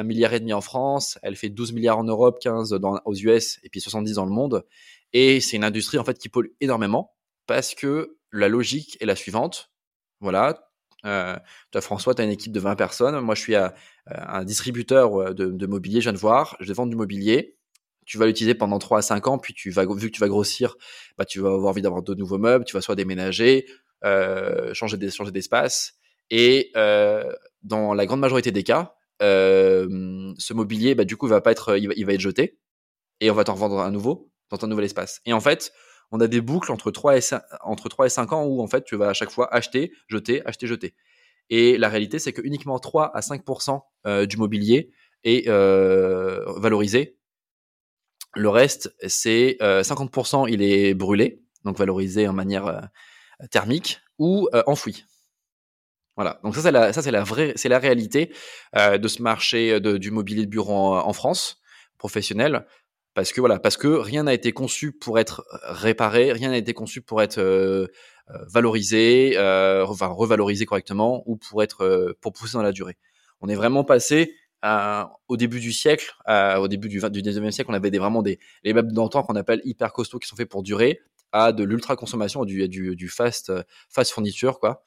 [0.02, 3.00] euh, un milliard et demi en France, elle fait 12 milliards en Europe, 15 dans,
[3.06, 4.66] aux US et puis 70 dans le monde.
[5.14, 7.14] Et c'est une industrie en fait qui pollue énormément
[7.48, 9.72] parce que la logique est la suivante.
[10.20, 10.72] Voilà,
[11.06, 11.36] euh,
[11.72, 13.70] toi François, tu as une équipe de 20 personnes, moi je suis euh,
[14.08, 17.58] un distributeur euh, de, mobilier, je viens de voir, je vais vendre du mobilier.
[18.06, 20.28] Tu vas l'utiliser pendant 3 à 5 ans, puis tu vas, vu que tu vas
[20.28, 20.76] grossir,
[21.18, 23.68] bah, tu vas avoir envie d'avoir de nouveaux meubles, tu vas soit déménager,
[24.04, 25.94] euh, changer d'espace.
[26.30, 26.72] Et
[27.64, 31.78] dans la grande majorité des cas, euh, ce mobilier, bah, du coup, va pas être,
[31.78, 32.60] il va, être jeté
[33.20, 35.22] et on va t'en revendre un nouveau dans un nouvel espace.
[35.26, 35.72] Et en fait,
[36.12, 38.68] on a des boucles entre 3 et 5, entre 3 et 5 ans où en
[38.68, 40.96] fait, tu vas à chaque fois acheter, jeter, acheter, jeter.
[41.50, 44.92] Et la réalité, c'est que uniquement 3 à 5% euh, du mobilier
[45.24, 47.18] est euh, valorisé
[48.36, 52.90] Le reste, c'est 50% il est brûlé, donc valorisé en manière
[53.52, 55.06] thermique ou enfoui.
[56.16, 56.40] Voilà.
[56.44, 58.34] Donc ça c'est la ça c'est la vraie c'est la réalité
[58.76, 61.62] de ce marché de, du mobilier de bureau en, France
[61.98, 62.66] professionnel
[63.14, 66.74] parce que voilà parce que rien n'a été conçu pour être réparé, rien n'a été
[66.74, 67.90] conçu pour être
[68.48, 72.98] valorisé, enfin revalorisé correctement ou pour être pour pousser dans la durée.
[73.40, 74.36] On est vraiment passé
[75.28, 78.40] au début du siècle, au début du, 20, du 19e siècle, on avait vraiment des
[78.64, 81.00] les meubles d'antan qu'on appelle hyper costauds qui sont faits pour durer,
[81.32, 83.52] à de l'ultra consommation, du, du, du fast,
[83.90, 84.84] fast fourniture, quoi.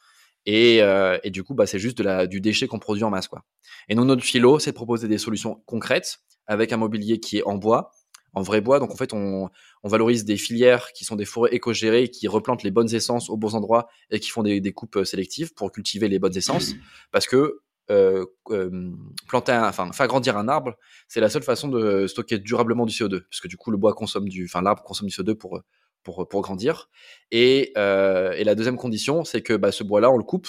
[0.46, 3.11] Et, euh, et du coup, bah, c'est juste de la, du déchet qu'on produit en
[3.11, 3.42] masse, quoi.
[3.88, 7.44] Et donc, notre philo, c'est de proposer des solutions concrètes avec un mobilier qui est
[7.44, 7.90] en bois,
[8.35, 8.78] en vrai bois.
[8.78, 9.48] Donc, en fait, on,
[9.83, 13.37] on valorise des filières qui sont des forêts éco-gérées, qui replantent les bonnes essences aux
[13.37, 16.74] bons endroits et qui font des, des coupes sélectives pour cultiver les bonnes essences.
[17.11, 18.92] Parce que euh, euh,
[19.28, 20.74] planter, un, enfin faire grandir un arbre,
[21.07, 24.26] c'est la seule façon de stocker durablement du CO2, puisque du coup le bois consomme
[24.26, 25.61] du, enfin l'arbre consomme du CO2 pour
[26.05, 26.88] pour pour grandir.
[27.31, 30.49] Et, euh, et la deuxième condition, c'est que bah, ce bois-là, on le coupe,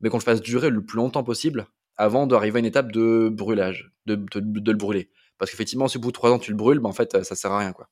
[0.00, 3.28] mais qu'on le fasse durer le plus longtemps possible avant d'arriver à une étape de
[3.30, 5.10] brûlage, de, de, le brûler.
[5.38, 7.36] Parce qu'effectivement, si au bout de trois ans tu le brûles, bah, en fait, ça
[7.36, 7.88] sert à rien, quoi.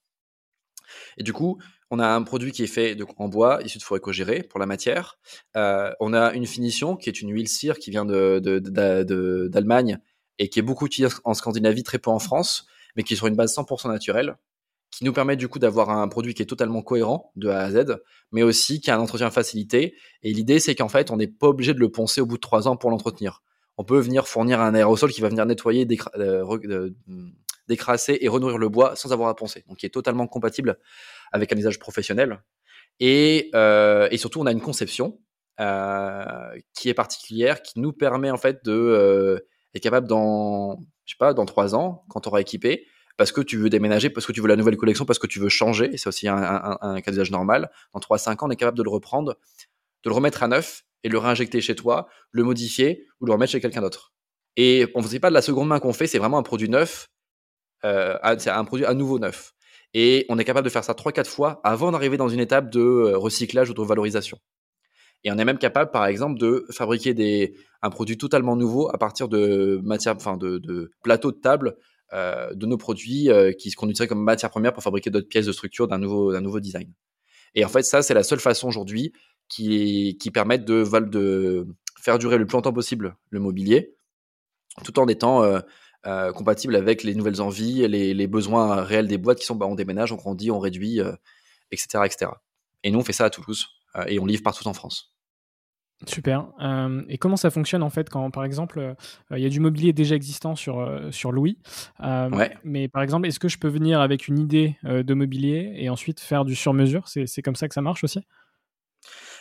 [1.19, 1.59] Et du coup,
[1.91, 4.61] on a un produit qui est fait de, en bois, issu de forêt co-gérée pour
[4.61, 5.19] la matière.
[5.57, 10.01] Euh, on a une finition qui est une huile cire qui vient d'Allemagne de, de,
[10.39, 13.27] et qui est beaucoup utilisée en Scandinavie, très peu en France, mais qui est sur
[13.27, 14.37] une base 100% naturelle,
[14.97, 17.71] qui nous permet du coup d'avoir un produit qui est totalement cohérent de A à
[17.71, 17.99] Z,
[18.33, 19.95] mais aussi qui a un entretien facilité.
[20.23, 22.41] Et l'idée, c'est qu'en fait, on n'est pas obligé de le poncer au bout de
[22.41, 23.43] trois ans pour l'entretenir.
[23.77, 26.91] On peut venir fournir un aérosol qui va venir nettoyer, euh,
[27.69, 29.65] décrasser et renourrir le bois sans avoir à poncer.
[29.69, 30.79] Donc, qui est totalement compatible
[31.31, 32.43] avec un usage professionnel.
[32.99, 35.21] Et, euh, surtout, on a une conception
[35.61, 41.13] euh, qui est particulière, qui nous permet en fait de euh, être capable dans, je
[41.13, 44.27] sais pas, dans trois ans, quand on aura équipé, parce que tu veux déménager, parce
[44.27, 47.11] que tu veux la nouvelle collection, parce que tu veux changer, c'est aussi un, cas
[47.11, 47.71] d'usage normal.
[47.95, 49.37] Dans 3-5 ans, on est capable de le reprendre,
[50.05, 53.33] de le remettre à neuf et de le réinjecter chez toi, le modifier ou le
[53.33, 54.13] remettre chez quelqu'un d'autre.
[54.57, 56.69] Et on ne faisait pas de la seconde main qu'on fait, c'est vraiment un produit
[56.69, 57.09] neuf,
[57.85, 59.53] euh, c'est un produit à nouveau neuf.
[59.95, 62.81] Et on est capable de faire ça 3-4 fois avant d'arriver dans une étape de
[62.81, 64.39] euh, recyclage ou de valorisation.
[65.25, 69.29] Et on est même capable, par exemple, de fabriquer un produit totalement nouveau à partir
[69.29, 71.77] de, de plateaux de table
[72.13, 75.47] euh, de nos produits euh, qui qu'on utiliserait comme matière première pour fabriquer d'autres pièces
[75.47, 76.93] de structure d'un nouveau, design.
[77.55, 79.13] Et en fait, ça, c'est la seule façon aujourd'hui
[79.49, 80.85] qui, permette de,
[82.01, 83.97] faire durer le plus longtemps possible le mobilier,
[84.85, 85.43] tout en étant
[86.07, 89.67] euh, compatible avec les nouvelles envies, les, les, besoins réels des boîtes qui sont bah,
[89.67, 91.01] on déménage, on grandit, on réduit,
[91.73, 92.31] etc., etc.
[92.85, 93.67] Et nous, on fait ça à Toulouse
[94.07, 95.16] et on livre partout en France.
[96.05, 96.49] Super.
[96.63, 98.95] Euh, et comment ça fonctionne en fait quand, par exemple, euh,
[99.31, 101.59] il y a du mobilier déjà existant sur, euh, sur Louis
[102.03, 102.55] ouais.
[102.65, 106.21] Mais par exemple, est-ce que je peux venir avec une idée de mobilier et ensuite
[106.21, 107.09] faire du sur-mesure?
[107.09, 108.21] C'est comme ça que ça marche aussi?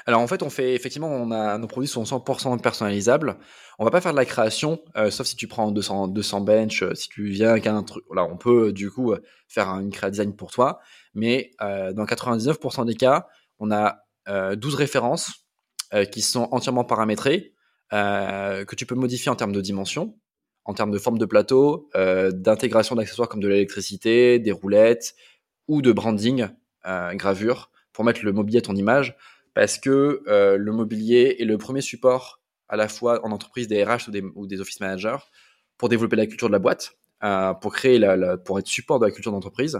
[0.05, 3.37] Alors en fait, on fait effectivement, on a nos produits sont 100% personnalisables.
[3.79, 7.09] On va pas faire de la création, sauf si tu prends 200 200 bench, si
[7.09, 8.05] tu viens avec un truc.
[8.13, 9.13] Là, on peut du coup
[9.47, 10.79] faire une créa design pour toi,
[11.15, 13.97] mais dans 99% des cas, on a
[14.55, 15.44] 12 références
[16.11, 17.55] qui sont entièrement paramétrés,
[17.93, 20.17] euh, que tu peux modifier en termes de dimension,
[20.63, 25.15] en termes de forme de plateau, euh, d'intégration d'accessoires comme de l'électricité, des roulettes
[25.67, 26.47] ou de branding,
[27.13, 29.17] gravure, pour mettre le mobilier à ton image,
[29.55, 34.07] parce que le mobilier est le premier support à la fois en entreprise des RH
[34.35, 35.17] ou des, office managers
[35.79, 36.95] pour développer la culture de la boîte,
[37.59, 39.79] pour créer la, pour être support de la culture d'entreprise.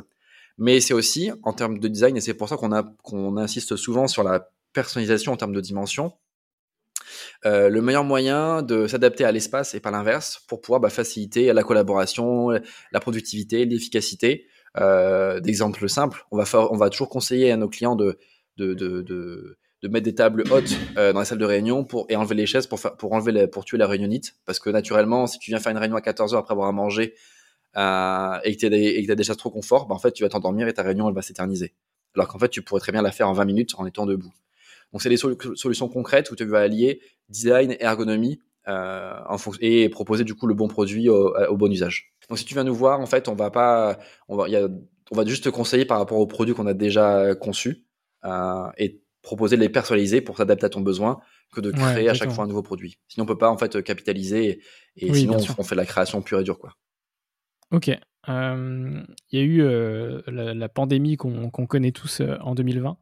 [0.57, 2.71] Mais c'est aussi en termes de design, et c'est pour ça qu'on
[3.03, 6.13] qu'on insiste souvent sur la personnalisation en termes de dimension,
[7.45, 11.51] euh, le meilleur moyen de s'adapter à l'espace et pas l'inverse pour pouvoir bah, faciliter
[11.53, 14.47] la collaboration, la productivité, l'efficacité.
[14.77, 18.19] Euh, D'exemple simple, on va, on va toujours conseiller à nos clients de,
[18.57, 19.57] de, de, de,
[19.87, 22.67] mettre des tables hautes euh, dans la salle de réunion pour, et enlever les chaises
[22.67, 24.35] pour, pour, enlever la, pour tuer la réunionite.
[24.45, 27.13] Parce que naturellement, si tu viens faire une réunion à 14h après avoir à manger
[27.75, 30.67] et que tu as, des, des chaises trop confort, bah, en fait, tu vas t'endormir
[30.67, 31.73] et ta réunion elle va s'éterniser.
[32.15, 34.33] Alors qu'en fait, tu pourrais très bien la faire en 20 minutes en étant debout.
[34.91, 39.89] Donc, c'est des solutions concrètes où tu vas allier design et ergonomie euh, en et
[39.89, 42.13] proposer du coup le bon produit au, au, bon usage.
[42.29, 44.67] Donc, si tu viens nous voir, en fait, on va pas, on va, y a,
[45.11, 47.85] on va juste te conseiller par rapport aux produits qu'on a déjà conçus
[48.23, 51.19] euh, et proposer de les personnaliser pour s'adapter à ton besoin
[51.53, 52.97] que de créer ouais, à chaque fois un nouveau produit.
[53.07, 54.61] Sinon, on peut pas en fait capitaliser
[54.95, 56.75] et, et oui, sinon on, on, fait de la création pure et dure quoi.
[57.71, 57.91] Ok.
[58.27, 62.55] Il euh, y a eu euh, la, la, pandémie qu'on qu connaît tous euh, en
[62.55, 62.97] 2020.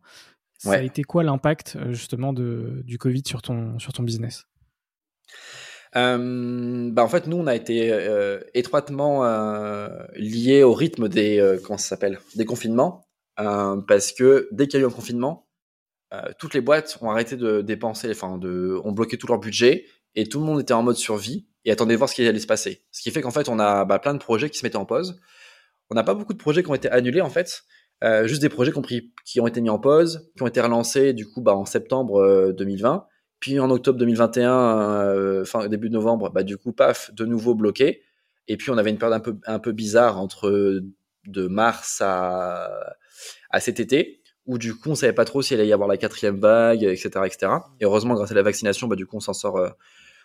[0.64, 0.78] Ça ouais.
[0.78, 4.46] a été quoi l'impact justement de, du Covid sur ton, sur ton business?
[5.98, 11.38] Euh, bah en fait, nous, on a été euh, étroitement euh, liés au rythme des
[11.38, 12.18] euh, comment ça s'appelle?
[12.36, 13.06] Des confinements,
[13.42, 15.50] euh, parce que dès qu'il y a eu un confinement,
[16.38, 20.30] toutes les boîtes ont arrêté de dépenser, enfin, de, ont bloqué tout leur budget et
[20.30, 22.86] tout le monde était en mode survie et attendait voir ce qui allait se passer.
[22.92, 24.86] Ce qui fait qu'en fait, on a bah, plein de projets qui se mettaient en
[24.86, 25.20] pause.
[25.90, 27.64] On n'a pas beaucoup de projets qui ont été annulés en fait,
[28.26, 31.26] juste des projets compris, qui ont été mis en pause, qui ont été relancés du
[31.26, 33.08] coup bah, en septembre 2020
[33.44, 37.56] puis en octobre 2021, euh, fin début de novembre, bah, du coup, paf, de nouveau
[37.56, 38.02] bloqué.
[38.48, 40.82] Et puis on avait une période un peu, bizarre entre
[41.28, 42.96] de mars à,
[43.50, 45.98] à cet été, où du coup on savait pas trop s'il allait y avoir la
[45.98, 47.52] quatrième vague, etc., etc.
[47.82, 49.72] Et heureusement, grâce à la vaccination, bah, du coup on s'en sort, euh,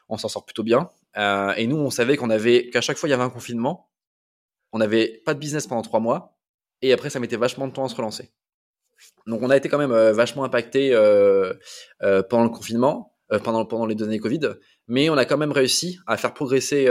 [0.09, 0.89] on s'en sort plutôt bien.
[1.17, 3.91] Euh, et nous, on savait qu'on avait qu'à chaque fois il y avait un confinement,
[4.71, 6.38] on n'avait pas de business pendant trois mois,
[6.83, 8.31] et après ça mettait vachement de temps à se relancer.
[9.27, 11.53] Donc on a été quand même euh, vachement impacté euh,
[12.03, 13.15] euh, pendant le confinement,
[13.45, 14.41] pendant, les deux années Covid,
[14.87, 16.87] mais on a quand même réussi à faire progresser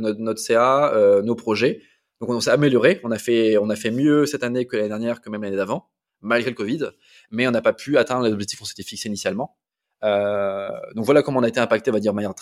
[0.00, 1.82] notre, CA, nos projets.
[2.18, 4.88] Donc on s'est amélioré, on a fait on a fait mieux cette année que l'année
[4.88, 5.90] dernière, que même l'année d'avant,
[6.22, 6.92] malgré le Covid,
[7.30, 9.58] mais on n'a pas pu atteindre les objectifs qu'on s'était fixés initialement.
[10.02, 12.32] donc voilà comment on a été impacté, on va dire de manière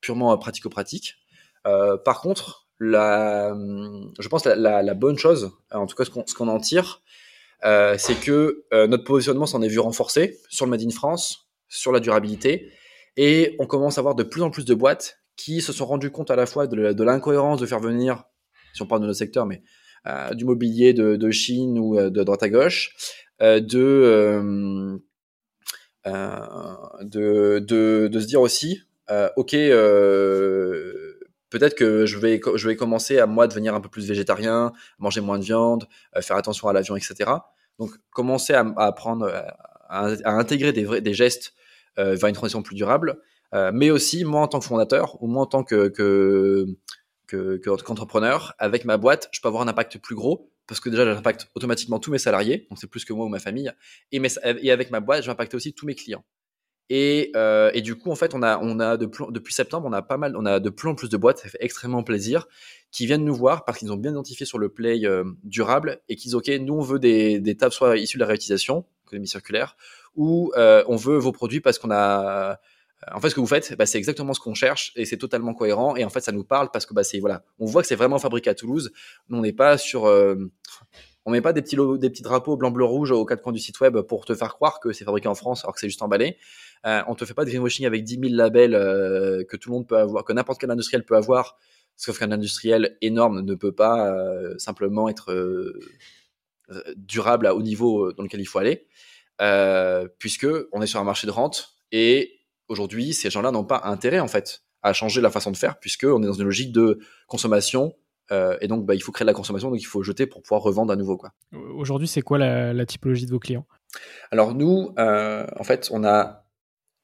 [0.00, 1.16] purement pratico-pratique.
[1.64, 3.54] par contre, la,
[4.18, 7.02] je pense la, la, bonne chose, en tout cas ce qu'on en tire,
[7.64, 11.48] euh, c'est que euh, notre positionnement s'en est vu renforcé sur le Made in France,
[11.68, 12.70] sur la durabilité,
[13.16, 16.10] et on commence à avoir de plus en plus de boîtes qui se sont rendues
[16.10, 18.24] compte à la fois de, l'incohérence de faire venir,
[18.74, 19.62] si on parle de notre secteur, mais
[20.06, 22.94] euh, du mobilier de, Chine ou de droite à gauche,
[23.40, 23.60] de,
[28.12, 28.82] se dire aussi,
[29.36, 29.56] ok,
[31.54, 35.20] peut-être que je vais, je vais commencer à moi devenir un peu plus végétarien, manger
[35.20, 35.86] moins de viande,
[36.20, 37.30] faire attention à l'avion, etc.
[37.78, 39.32] Donc, commencer à, apprendre,
[39.88, 41.54] à, intégrer des, vrais, des gestes
[41.98, 43.20] euh, vers une transition plus durable,
[43.54, 46.66] euh, mais aussi moi en tant que fondateur ou moi en tant que, que
[47.26, 51.04] que, qu'entrepreneur, avec ma boîte, je peux avoir un impact plus gros parce que déjà
[51.04, 53.72] j'impacte automatiquement tous mes salariés, donc c'est plus que moi ou ma famille,
[54.12, 54.20] et,
[54.62, 56.24] et avec ma boîte, impacter aussi tous mes clients.
[56.90, 60.36] Et, euh, et, du coup, en fait, on a, depuis septembre, on a pas mal,
[60.36, 62.46] on a de plus en plus de boîtes, ça fait extrêmement plaisir,
[62.90, 66.16] qui viennent nous voir parce qu'ils ont bien identifié sur le play euh, durable et
[66.16, 69.76] qu'ils ok, nous on veut des, tables soit issues de la réutilisation, économie circulaire,
[70.14, 72.60] ou euh, on veut vos produits parce qu'on a,
[73.12, 75.54] en fait, ce que vous faites, bah, c'est exactement ce qu'on cherche et c'est totalement
[75.54, 77.96] cohérent et en fait, ça nous parle parce que bah, voilà, on voit que c'est
[77.96, 78.92] vraiment fabriqué à Toulouse.
[79.30, 80.06] On n'est pas sur
[81.26, 83.98] on met pas des petits, drapeaux blanc, bleu, rouge aux quatre coins du site web
[84.02, 86.36] pour te faire croire que c'est fabriqué en France alors que c'est juste emballé.
[86.86, 89.74] Euh, on te fait pas de greenwashing avec 10 000 labels euh, que tout le
[89.74, 91.56] monde peut avoir, que n'importe quel industriel peut avoir,
[91.96, 95.80] sauf qu'un industriel énorme ne peut pas euh, simplement être euh,
[96.96, 98.86] durable à haut niveau dans lequel il faut aller,
[100.18, 104.20] puisque on est sur un marché de rente et aujourd'hui ces gens-là n'ont pas intérêt
[104.20, 107.00] en fait à changer la façon de faire puisque on est dans une logique de
[107.26, 107.94] consommation
[108.32, 110.42] euh, et donc, bah, il faut créer de la consommation, donc il faut jeter pour
[110.42, 111.16] pouvoir revendre à nouveau.
[111.16, 111.32] Quoi.
[111.52, 113.66] Aujourd'hui, c'est quoi la, la, typologie de vos clients?
[114.30, 116.46] Alors, nous, euh, en fait, on a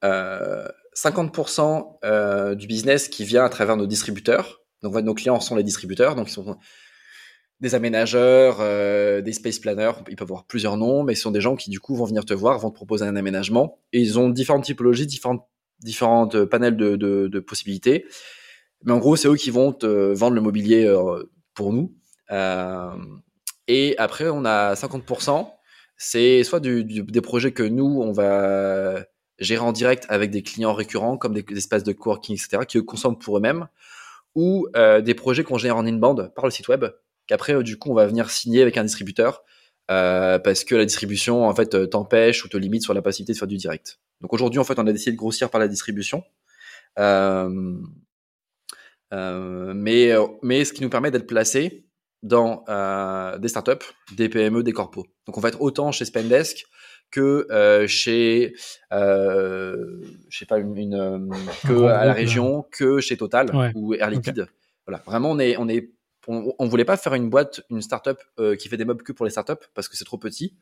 [0.03, 4.61] euh, 50% euh, du business qui vient à travers nos distributeurs.
[4.81, 6.57] Donc, nos clients sont les distributeurs, donc ils sont
[7.59, 8.57] des aménageurs,
[9.21, 11.79] des space planners, ils peuvent avoir plusieurs noms, mais ce sont des gens qui du
[11.79, 15.05] coup vont venir te voir, vont te proposer un aménagement, et ils ont différentes typologies,
[15.05, 15.45] différentes,
[15.77, 18.07] différentes panels de, de, de possibilités.
[18.83, 21.93] Mais en gros, c'est eux qui vont te vendre le mobilier euh, pour nous.
[22.31, 22.95] Euh,
[23.67, 25.47] et après, on a 50%.
[25.97, 29.03] C'est soit des projets que nous, on va
[29.37, 32.83] gérer en direct avec des clients récurrents, comme des, espaces de coworking, etc., qui eux
[32.83, 33.67] consomment pour eux-mêmes,
[34.33, 36.85] ou euh, des projets qu'on génère en inbound par le site web,
[37.27, 39.43] qu'après, du coup, on va venir signer avec un distributeur,
[39.87, 43.47] parce que la distribution, en fait, t'empêche ou te limite sur la possibilité de faire
[43.47, 43.99] du direct.
[44.21, 46.23] Donc aujourd'hui, en fait, on a décidé de grossir par la distribution.
[49.13, 51.85] Euh, mais, euh, mais ce qui nous permet d'être placé
[52.23, 55.05] dans euh, des startups, des PME, des corpos.
[55.25, 56.65] Donc on va être autant chez Spendesk
[57.09, 58.53] que euh, chez,
[58.93, 61.29] euh, je sais pas, une, une
[61.67, 63.71] que à la région, que chez Total ouais.
[63.75, 64.41] ou Air Liquide.
[64.41, 64.51] Okay.
[64.87, 65.91] Voilà, vraiment on est, on est,
[66.27, 69.11] on, on, voulait pas faire une boîte, une startup euh, qui fait des meubles que
[69.11, 70.55] pour les startups parce que c'est trop petit.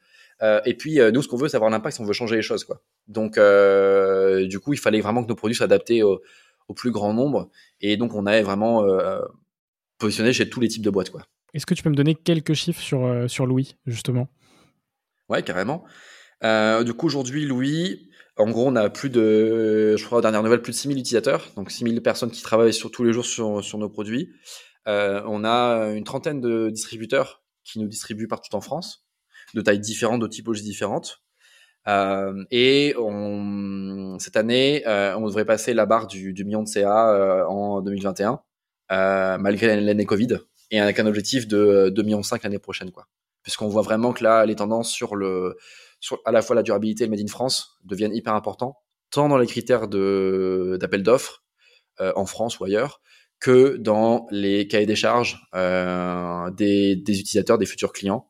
[0.65, 2.41] Et puis nous, ce qu'on veut, c'est avoir un impact si on veut changer les
[2.41, 2.81] choses, quoi.
[3.09, 6.21] Donc du coup, il fallait vraiment que nos produits soient adaptés au,
[6.69, 7.49] au plus grand nombre.
[7.81, 9.19] Et donc, on est vraiment euh,
[9.97, 11.09] positionné chez tous les types de boîtes.
[11.09, 11.23] Quoi.
[11.53, 14.29] Est-ce que tu peux me donner quelques chiffres sur, euh, sur Louis, justement?
[15.27, 15.83] Ouais, carrément.
[16.43, 20.43] Euh, du coup, aujourd'hui, Louis, en gros, on a plus de, je crois, aux dernières
[20.43, 23.63] nouvelles, plus de 6000 utilisateurs, donc 6000 personnes qui travaillent sur, tous les jours sur,
[23.63, 24.29] sur nos produits.
[24.87, 29.05] Euh, on a une trentaine de distributeurs qui nous distribuent partout en France,
[29.53, 31.21] de tailles différentes, de typologies différentes.
[31.87, 37.09] Euh, et on, cette année, euh, on devrait passer la barre du, million de CA
[37.11, 38.41] euh, en 2021,
[38.89, 40.39] malgré l'année Covid,
[40.71, 43.07] et avec un objectif de 2,5 millions l'année prochaine, quoi.
[43.41, 45.57] Puisqu'on voit vraiment que là, les tendances sur le,
[46.01, 48.77] sur à la fois la durabilité et le Made in France deviennent hyper importants,
[49.11, 51.43] tant dans les critères d'appel d'offres
[51.99, 53.01] en France ou ailleurs,
[53.39, 58.28] que dans les cahiers des charges des, utilisateurs, des futurs clients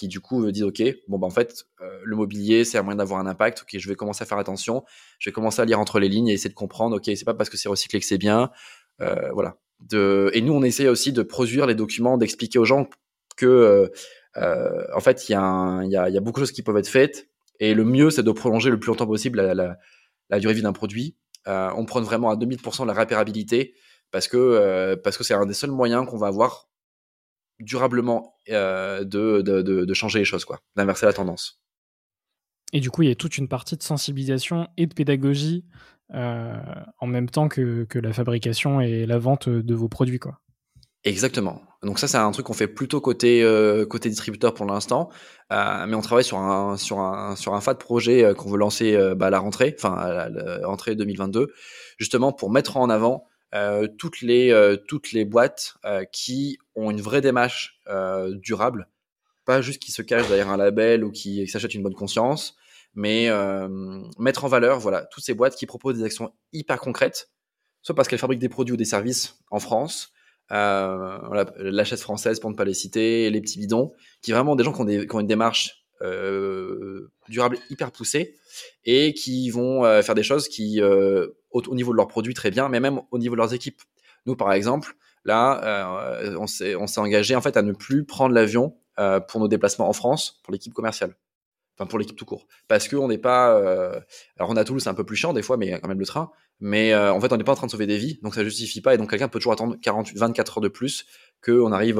[0.00, 2.96] qui du coup disent ok bon bah en fait euh, le mobilier c'est un moyen
[2.96, 3.62] d'avoir un impact.
[3.62, 4.82] Ok je vais commencer à faire attention.
[5.18, 7.34] Je vais commencer à lire entre les lignes et essayer de comprendre ok c'est pas
[7.34, 8.50] parce que c'est recyclé que c'est bien.
[9.02, 9.56] Euh, voilà.
[9.80, 12.88] De et nous on essaye aussi de produire les documents d'expliquer aux gens
[13.36, 13.90] que
[14.38, 17.28] euh, en fait il y, y, y a beaucoup de choses qui peuvent être faites.
[17.58, 20.72] Et le mieux c'est de prolonger le plus longtemps possible la, durée de vie d'un
[20.72, 21.14] produit.
[21.46, 23.74] On prend vraiment à 2000% la réparabilité
[24.10, 26.69] parce que parce que c'est un des seuls moyens qu'on va avoir
[27.60, 31.60] durablement euh, de, de, de, changer les choses, quoi, d'inverser la tendance.
[32.72, 35.64] Et du coup, il y a toute une partie de sensibilisation et de pédagogie
[36.14, 36.56] euh,
[36.98, 40.40] en même temps que, que, la fabrication et la vente de vos produits, quoi.
[41.04, 41.62] Exactement.
[41.82, 45.08] Donc ça, c'est un truc qu'on fait plutôt côté euh, côté distributeur pour l'instant,
[45.50, 49.28] mais on travaille sur un sur un sur un FAT projet qu'on veut lancer bah,
[49.28, 51.54] à la rentrée, enfin à la rentrée 2022,
[51.96, 53.24] justement pour mettre en avant
[53.98, 55.78] toutes les toutes les boîtes
[56.12, 57.80] qui ont une vraie démarche
[58.42, 58.88] durable,
[59.44, 62.56] pas juste qui se cachent derrière un label ou qui, s'achètent une bonne conscience,
[62.94, 63.28] mais
[64.18, 67.30] mettre en valeur voilà toutes ces boîtes qui proposent des actions hyper concrètes,
[67.82, 70.12] soit parce qu'elles fabriquent des produits ou des services en France,
[70.52, 74.64] euh, la chaise française pour ne pas les citer, les petits bidons, qui vraiment des
[74.64, 78.36] gens qui ont, une démarche euh, durable hyper poussée
[78.84, 82.34] et qui vont euh, faire des choses qui, euh, au, au, niveau de leurs produits,
[82.34, 83.80] très bien, mais même au niveau de leurs équipes.
[84.26, 88.76] Nous, par exemple, là, euh, on s'est engagé en fait à ne plus prendre l'avion
[89.28, 91.16] pour nos déplacements en France pour l'équipe commerciale.
[91.78, 92.46] Enfin, pour l'équipe tout court.
[92.68, 93.56] Parce qu'on n'est pas.
[94.36, 95.80] alors, on a Toulouse, c'est un peu plus chiant des fois, mais il y a
[95.80, 96.30] quand même le train.
[96.58, 98.82] Mais en fait, on n'est pas en train de sauver des vies, donc ça justifie
[98.82, 98.92] pas.
[98.92, 101.06] Et donc, quelqu'un peut toujours attendre 48, 24 heures de plus
[101.42, 101.98] qu'on arrive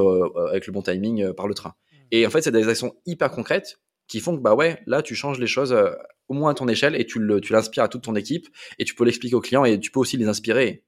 [0.51, 1.75] avec le bon timing par le train.
[2.11, 3.79] Et en fait, c'est des actions hyper concrètes
[4.11, 5.93] qui font que bah ouais, là tu changes les choses euh,
[6.27, 8.49] au moins à ton échelle et tu l'inspires à toute ton équipe
[8.79, 10.85] et tu peux l'expliquer aux clients et tu peux aussi les inspirer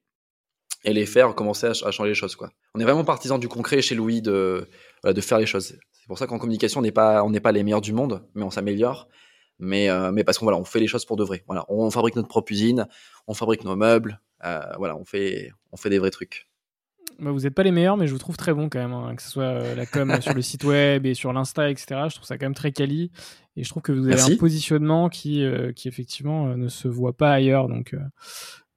[0.83, 2.49] et les faire commencer à, changer les choses quoi.
[2.75, 4.67] On est vraiment partisan du concret chez Louis de
[5.03, 5.77] de faire les choses.
[5.91, 8.23] C'est pour ça qu'en communication on n'est pas on n'est pas les meilleurs du monde,
[8.35, 9.07] mais on s'améliore.
[9.59, 11.43] Mais euh, mais parce qu'on voilà, on fait les choses pour de vrai.
[11.47, 12.87] Voilà, on fabrique notre propre usine,
[13.27, 16.47] on fabrique nos meubles, euh, voilà, on fait on fait des vrais trucs.
[17.19, 18.93] Bah, vous n'êtes pas les meilleurs, mais je vous trouve très bon quand même.
[18.93, 22.01] Hein, que ce soit euh, la com sur le site web et sur l'Insta, etc.
[22.09, 23.11] Je trouve ça quand même très quali.
[23.55, 26.87] Et je trouve que vous avez un positionnement qui, euh, qui effectivement euh, ne se
[26.87, 27.67] voit pas ailleurs.
[27.67, 27.95] Donc,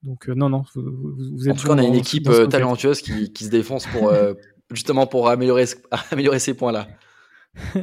[0.07, 1.55] donc non, non, vous, vous êtes.
[1.55, 4.13] En tout cas, on a une équipe talentueuse qui, qui, se défonce pour
[4.73, 5.65] justement pour améliorer,
[6.11, 6.89] améliorer ces points-là.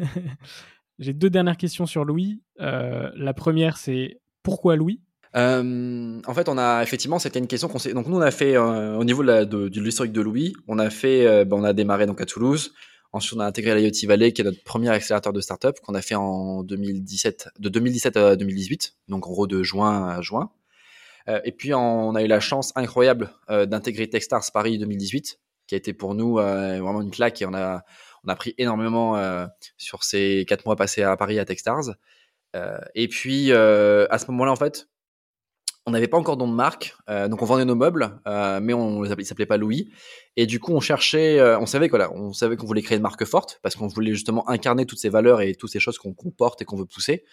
[1.00, 2.42] J'ai deux dernières questions sur Louis.
[2.58, 5.02] la première, c'est pourquoi Louis?
[5.36, 7.94] Euh, en fait, on a effectivement, c'était une question qu'on s'est.
[7.94, 10.54] Donc nous, on a fait euh, au niveau de, la, de, de l'historique de Louis,
[10.68, 12.74] on a fait, euh, ben, on a démarré donc à Toulouse.
[13.14, 16.02] Ensuite, on a intégré l'IoT Valley, qui est notre premier accélérateur de start-up qu'on a
[16.02, 20.52] fait en 2017, de 2017 à 2018, donc en gros de juin à juin.
[21.30, 25.78] Euh, et puis, on a eu la chance incroyable d'intégrer Techstars Paris 2018, qui a
[25.78, 27.84] été pour nous vraiment une claque et on a,
[28.24, 29.48] on a pris énormément
[29.78, 31.96] sur ces quatre mois passés à Paris à Techstars.
[32.96, 34.88] et puis, à ce moment-là, en fait,
[35.86, 38.60] on n'avait pas encore de nom de marque, euh, donc on vendait nos meubles, euh,
[38.62, 39.92] mais on ne s'appelait pas Louis.
[40.38, 43.04] Et du coup, on cherchait, euh, on savait voilà, on savait qu'on voulait créer une
[43.04, 46.14] marque forte parce qu'on voulait justement incarner toutes ces valeurs et toutes ces choses qu'on
[46.14, 47.26] comporte et qu'on veut pousser.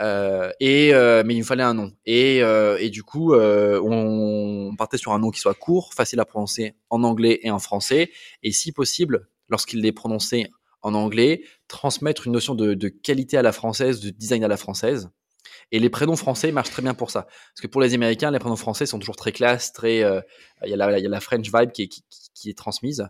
[0.00, 1.92] Et mais il nous fallait un nom.
[2.06, 6.74] Et, et du coup, on partait sur un nom qui soit court, facile à prononcer
[6.90, 8.10] en anglais et en français,
[8.42, 10.48] et si possible, lorsqu'il est prononcé
[10.82, 14.56] en anglais, transmettre une notion de, de qualité à la française, de design à la
[14.56, 15.10] française.
[15.72, 17.22] Et les prénoms français marchent très bien pour ça.
[17.22, 20.02] Parce que pour les Américains, les prénoms français sont toujours très classe, très.
[20.02, 20.20] Euh,
[20.64, 22.02] il y, y, a la French vibe qui est, qui,
[22.34, 23.06] qui est transmise.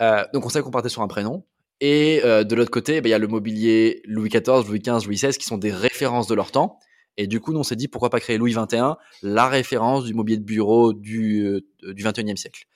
[0.00, 1.44] Euh, donc on sait qu'on partait sur un prénom.
[1.84, 5.04] Et euh, de l'autre côté, bah, il y a le mobilier Louis XIV, Louis XV,
[5.04, 6.78] Louis XVI qui sont des références de leur temps.
[7.16, 10.38] Et du coup, on s'est dit pourquoi pas créer Louis XXI, la référence du mobilier
[10.38, 12.66] de bureau du, euh, du 21e siècle.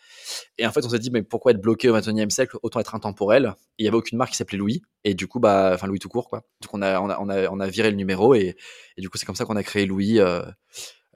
[0.58, 2.58] Et en fait, on s'est dit, mais pourquoi être bloqué au 21e siècle?
[2.64, 3.54] Autant être intemporel.
[3.78, 4.82] Il n'y avait aucune marque qui s'appelait Louis.
[5.04, 6.42] Et du coup, bah, enfin, Louis tout court, quoi.
[6.60, 8.34] Donc, on a, on a, on a, viré le numéro.
[8.34, 8.56] Et,
[8.96, 10.18] et du coup, c'est comme ça qu'on a créé Louis.
[10.18, 10.42] Euh,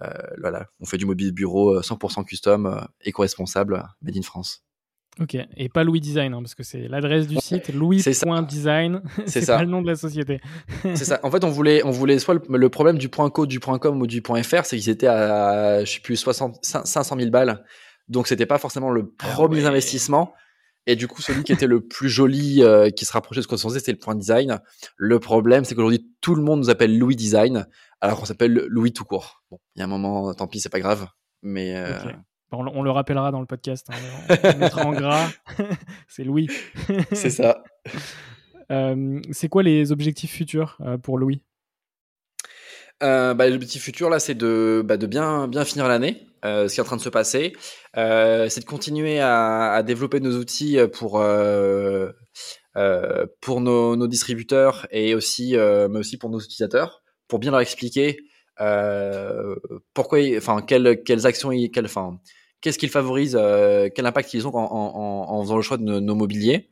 [0.03, 4.63] euh, voilà, on fait du mobilier de bureau 100% custom, éco-responsable, made in France.
[5.21, 9.63] Ok, et pas Louis Design, hein, parce que c'est l'adresse du site, louis.design, c'est pas
[9.63, 10.41] le nom de la société.
[10.83, 11.21] c'est ça.
[11.23, 14.01] En fait, on voulait, on voulait soit le, problème du point .co, du point .com
[14.01, 17.63] ou du point .fr, c'est qu'ils étaient à, je sais plus, 60, 500 000 balles.
[18.09, 20.33] Donc, c'était pas forcément le ah premier investissement.
[20.87, 22.63] Et du coup, celui qui était le plus joli,
[22.97, 24.61] qui se rapprochait de ce qu'on pensait, c'était le point design.
[24.97, 27.67] Le problème, c'est qu'aujourd'hui, tout le monde nous appelle Louis Design,
[28.01, 29.43] alors qu'on s'appelle Louis tout court.
[29.51, 31.07] Bon, il y a un moment, tant pis, c'est pas grave.
[31.43, 31.75] Mais
[32.53, 33.89] on, le rappellera dans le podcast.
[33.91, 35.29] Hein, on, mettra en gras.
[36.09, 36.49] c'est Louis.
[37.13, 37.63] c'est ça.
[38.71, 41.43] Euh, c'est quoi les objectifs futurs euh, pour Louis?
[43.03, 46.79] Euh, bah, L'objectif futur, là, c'est de, bah, de bien, bien finir l'année, ce qui
[46.79, 47.55] est en train de se passer.
[47.95, 51.23] c'est de continuer à, développer nos outils pour,
[53.41, 58.19] pour nos, distributeurs et aussi, mais aussi pour nos utilisateurs, pour bien leur expliquer
[59.95, 62.21] pourquoi, enfin, quelles, quelles actions, quelles, enfin,
[62.61, 66.69] qu'est-ce qu'ils favorisent, euh, quel impact ils ont en, faisant le choix de nos, mobiliers.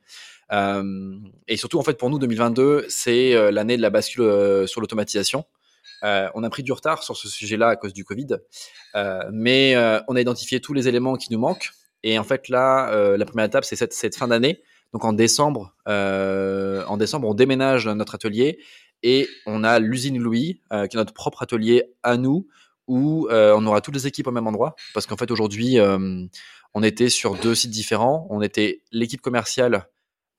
[0.52, 1.16] Euh,
[1.46, 5.44] et surtout, en fait, pour nous, 2022, c'est euh, l'année de la bascule sur l'automatisation.
[6.02, 8.36] On a pris du retard sur ce sujet-là à cause du Covid,
[9.32, 9.76] mais
[10.08, 11.70] on a identifié tous les éléments qui nous manquent.
[12.04, 14.62] Et en fait, là, la première étape, c'est cette, cette, fin d'année.
[14.92, 18.60] Donc en décembre, en décembre, on déménage notre atelier
[19.02, 22.46] et on a l'usine Louis, qui est notre propre atelier à nous,
[22.88, 24.74] où euh, on aura toutes les équipes au même endroit.
[24.94, 26.26] Parce qu'en fait, aujourd'hui, euh,
[26.74, 28.26] on était sur deux sites différents.
[28.30, 29.88] On était l'équipe commerciale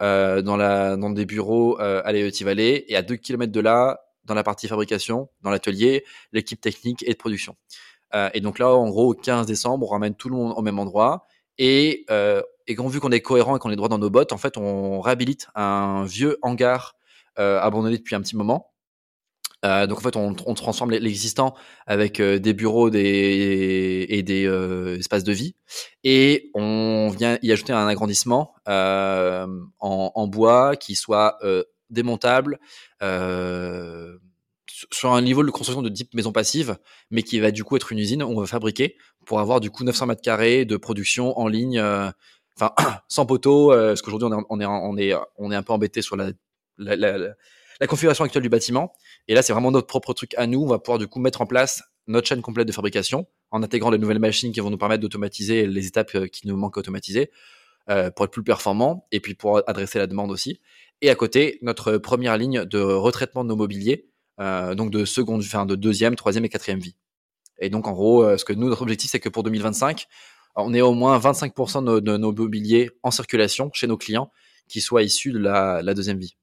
[0.02, 4.02] euh, dans, la, dans des bureaux à l'EET Valley et à deux kilomètres de là,
[4.26, 7.56] dans la partie fabrication, dans l'atelier, l'équipe technique et de production.
[8.34, 10.78] et donc là, en gros, au 15 décembre, on ramène tout le monde au même
[10.78, 11.26] endroit.
[11.58, 12.06] Et,
[12.68, 14.58] et quand vu qu'on est cohérent et qu'on est droit dans nos bottes, en fait,
[14.58, 16.96] on réhabilite un vieux hangar
[17.36, 18.69] abandonné depuis un petit moment
[19.66, 21.54] euh, donc en fait, on, on transforme l'existant
[21.86, 25.56] avec euh, des bureaux des, et des euh, espaces de vie,
[26.04, 29.48] et on vient y ajouter un agrandissement euh,
[29.80, 31.40] en, en, bois qui soit
[31.90, 32.60] démontable
[34.92, 36.78] sur un niveau de construction de type maison passive,
[37.12, 38.96] mais qui va du coup être une usine où on va fabriquer
[39.26, 41.82] pour avoir du coup 900 mètres carrés de production en ligne,
[42.56, 42.74] enfin
[43.10, 46.02] sans poteau, parce qu'aujourd'hui on est, on est on est on est un peu embêté
[46.02, 46.32] sur la,
[46.78, 47.34] la, la
[47.80, 48.94] la configuration actuelle du bâtiment.
[49.28, 50.62] Et là, c'est vraiment notre propre truc à nous.
[50.64, 53.90] On va pouvoir du coup mettre en place notre chaîne complète de fabrication en intégrant
[53.90, 56.82] les nouvelles machines qui vont nous permettre d'automatiser les étapes euh, qui nous manquent à
[56.82, 57.32] automatiser
[57.90, 60.60] euh, pour être plus performant et puis pour adresser la demande aussi.
[61.02, 64.10] Et à côté, notre première ligne de retraitement de nos mobiliers,
[64.40, 66.96] euh, donc de seconde, enfin de deuxième, troisième et quatrième vie.
[67.60, 70.08] Et donc en gros, ce que notre objectif, c'est que pour 2025,
[70.56, 74.32] on ait au moins 25% de nos, mobiliers en circulation chez nos clients
[74.70, 76.39] qui soient issus de la deuxième vie.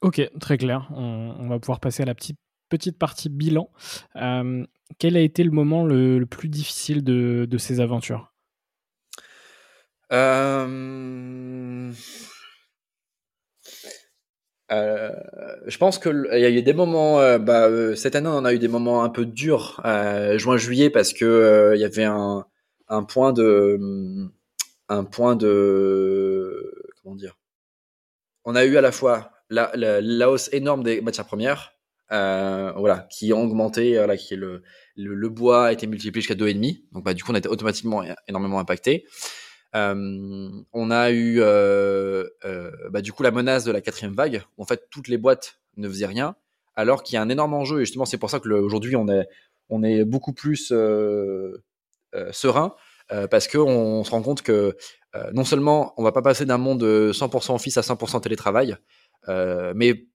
[0.00, 0.88] Ok, très clair.
[0.94, 2.38] On, va pouvoir passer à la petite,
[2.68, 3.70] petite partie bilan.
[4.16, 4.64] Euh,
[4.98, 8.32] quel a été le moment le, plus difficile de, de ces aventures?
[10.12, 11.92] Euh...
[14.70, 15.10] Euh,
[15.66, 17.38] je pense que il y a eu des moments.
[17.38, 19.80] Bah, cette année, on a eu des moments un peu durs,
[20.36, 22.46] juin-juillet, parce que il y avait un,
[22.88, 24.30] un point de,
[24.88, 27.38] un point de, comment dire?
[28.44, 31.72] On a eu à la fois la, hausse énorme des matières premières,
[32.12, 34.62] euh, voilà, qui ont augmenté, voilà, qui est le,
[34.96, 37.38] le, bois a été multiplié jusqu'à deux et demi, donc bah du coup on a
[37.38, 39.04] été automatiquement énormément impacté.
[39.74, 44.42] Euh, on a eu euh, euh, bah, du coup la menace de la quatrième vague.
[44.56, 46.36] Où, en fait, toutes les boîtes ne faisaient rien,
[46.76, 47.80] alors qu'il y a un énorme enjeu.
[47.80, 49.28] Et justement, c'est pour ça que aujourd'hui on est
[49.68, 51.62] on est beaucoup plus euh,
[52.14, 52.74] euh, serein
[53.30, 54.76] parce que on, se rend compte que
[55.32, 58.76] non seulement on va pas passer d'un monde de 100% office à 100% télétravail,
[59.28, 60.06] euh, mais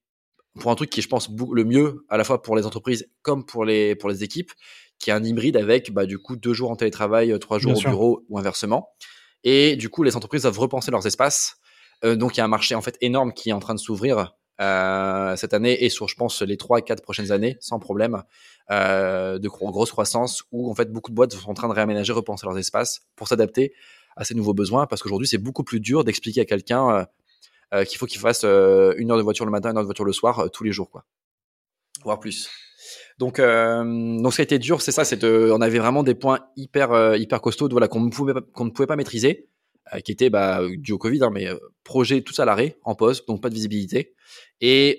[0.60, 3.44] pour un truc qui, je pense, le mieux, à la fois pour les entreprises comme
[3.44, 4.52] pour les, pour les équipes,
[4.98, 7.76] qui est un hybride avec, bah, du coup, deux jours en télétravail, euh, trois jours
[7.76, 8.88] au bureau ou inversement.
[9.42, 11.56] Et du coup, les entreprises doivent repenser leurs espaces.
[12.04, 13.80] Euh, donc, il y a un marché, en fait, énorme qui est en train de
[13.80, 18.22] s'ouvrir euh, cette année et sur, je pense, les trois, quatre prochaines années, sans problème,
[18.70, 22.12] euh, de grosse croissance, où, en fait, beaucoup de boîtes sont en train de réaménager,
[22.12, 23.74] repenser leurs espaces pour s'adapter
[24.16, 27.06] à ces nouveaux besoins, parce qu'aujourd'hui, c'est beaucoup plus dur d'expliquer à quelqu'un
[27.84, 30.04] qu'il faut qu'il fasse euh, une heure de voiture le matin, une heure de voiture
[30.04, 31.04] le soir, euh, tous les jours, quoi.
[32.04, 32.50] Voire plus.
[33.18, 36.40] Donc, donc ce qui a été dur, c'est ça, c'est on avait vraiment des points
[36.56, 39.48] hyper hyper costauds, voilà, qu'on ne pouvait qu'on ne pouvait pas maîtriser,
[40.04, 41.48] qui étaient bah, dû au Covid, hein, mais
[41.84, 44.14] projet tout à l'arrêt, en poste, donc pas de visibilité,
[44.60, 44.98] et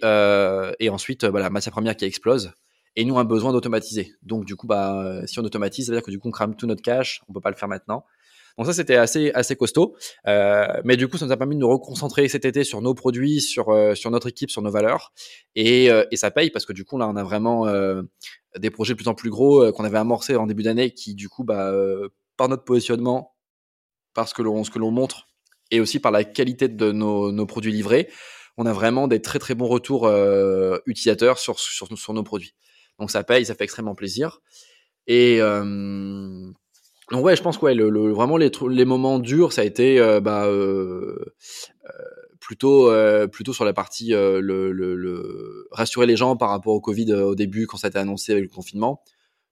[0.80, 2.54] et ensuite voilà, matière première qui explose,
[2.96, 4.14] et nous un besoin d'automatiser.
[4.24, 6.56] Donc du coup, bah si on automatise, ça veut dire que du coup on crame
[6.56, 8.06] tout notre cash, on peut pas le faire maintenant.
[8.58, 9.96] Donc ça, c'était assez assez costaud.
[10.28, 12.94] Euh, mais du coup, ça nous a permis de nous reconcentrer cet été sur nos
[12.94, 15.12] produits, sur euh, sur notre équipe, sur nos valeurs.
[15.56, 18.02] Et, euh, et ça paye parce que du coup, là, on a vraiment euh,
[18.58, 21.28] des projets de plus en plus gros qu'on avait amorcés en début d'année, qui du
[21.30, 21.72] coup, bah,
[22.38, 23.36] par notre positionnement,
[24.14, 25.28] parce que l'on ce que l'on montre,
[25.72, 28.10] et aussi par la qualité de nos, nos produits livrés,
[28.58, 30.10] on a vraiment des très très bons retours
[30.86, 32.56] utilisateurs sur, sur, sur nos produits.
[33.00, 34.40] Donc ça paye, ça fait extrêmement plaisir.
[35.08, 36.52] Et, euh,
[37.12, 39.64] donc ouais, je pense que ouais, le, le, vraiment les, les moments durs, ça a
[39.64, 41.34] été euh, bah, euh,
[41.86, 41.90] euh,
[42.40, 42.92] plutôt
[43.32, 47.68] plutôt sur la partie le, le, rassurer les gens par rapport au Covid au début
[47.68, 49.04] quand ça a été annoncé avec le confinement.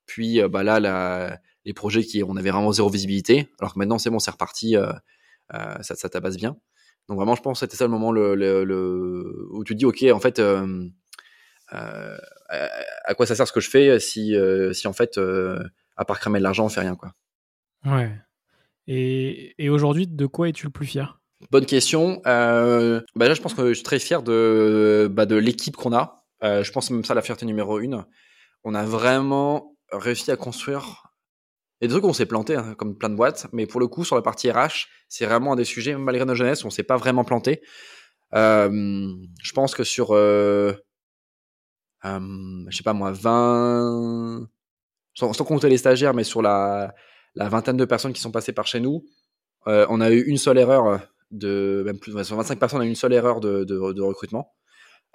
[0.06, 4.10] Puis bah là, les projets qui on avait vraiment zéro visibilité, alors que maintenant c'est
[4.10, 4.76] bon, c'est reparti,
[5.52, 6.58] ça, ça tabasse bien.
[7.10, 10.06] Donc vraiment, je pense que c'était ça le moment le, où tu te dis ok,
[10.12, 10.40] en fait.
[10.40, 12.18] Euh,
[13.06, 14.36] à quoi ça sert ce que je fais si,
[14.74, 15.20] si en fait,
[15.98, 17.14] à part cramer de l'argent, on fait rien quoi.
[17.86, 18.12] Ouais.
[18.88, 21.20] Et, et aujourd'hui, de quoi es-tu le plus fier?
[21.52, 22.22] Bonne question.
[22.26, 25.94] Euh, bah là, je pense que je suis très fier de, bah, de l'équipe qu'on
[25.94, 26.26] a.
[26.44, 28.06] Euh, je pense même ça la fierté numéro une.
[28.64, 31.14] On a vraiment réussi à construire.
[31.82, 33.88] A des trucs où on s'est planté, hein, comme plein de boîtes, mais pour le
[33.88, 36.84] coup, sur la partie RH, c'est vraiment un des sujets, malgré nos jeunesse, on s'est
[36.84, 37.62] pas vraiment planté.
[38.34, 40.76] Euh, je pense que sur, je
[42.72, 44.48] sais pas moi, 20,
[45.14, 46.96] sans, sans, compter les stagiaires, mais sur la,
[47.36, 49.06] la vingtaine de personnes qui sont passées par chez nous,
[49.68, 52.88] euh, on a eu une seule erreur de même plus de 25 personnes ont eu
[52.88, 54.54] une seule erreur de, recrutement,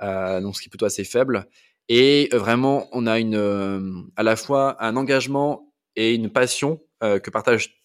[0.03, 1.47] euh, donc ce qui est plutôt assez faible.
[1.89, 7.31] Et vraiment, on a une à la fois un engagement et une passion euh, que
[7.31, 7.81] partagent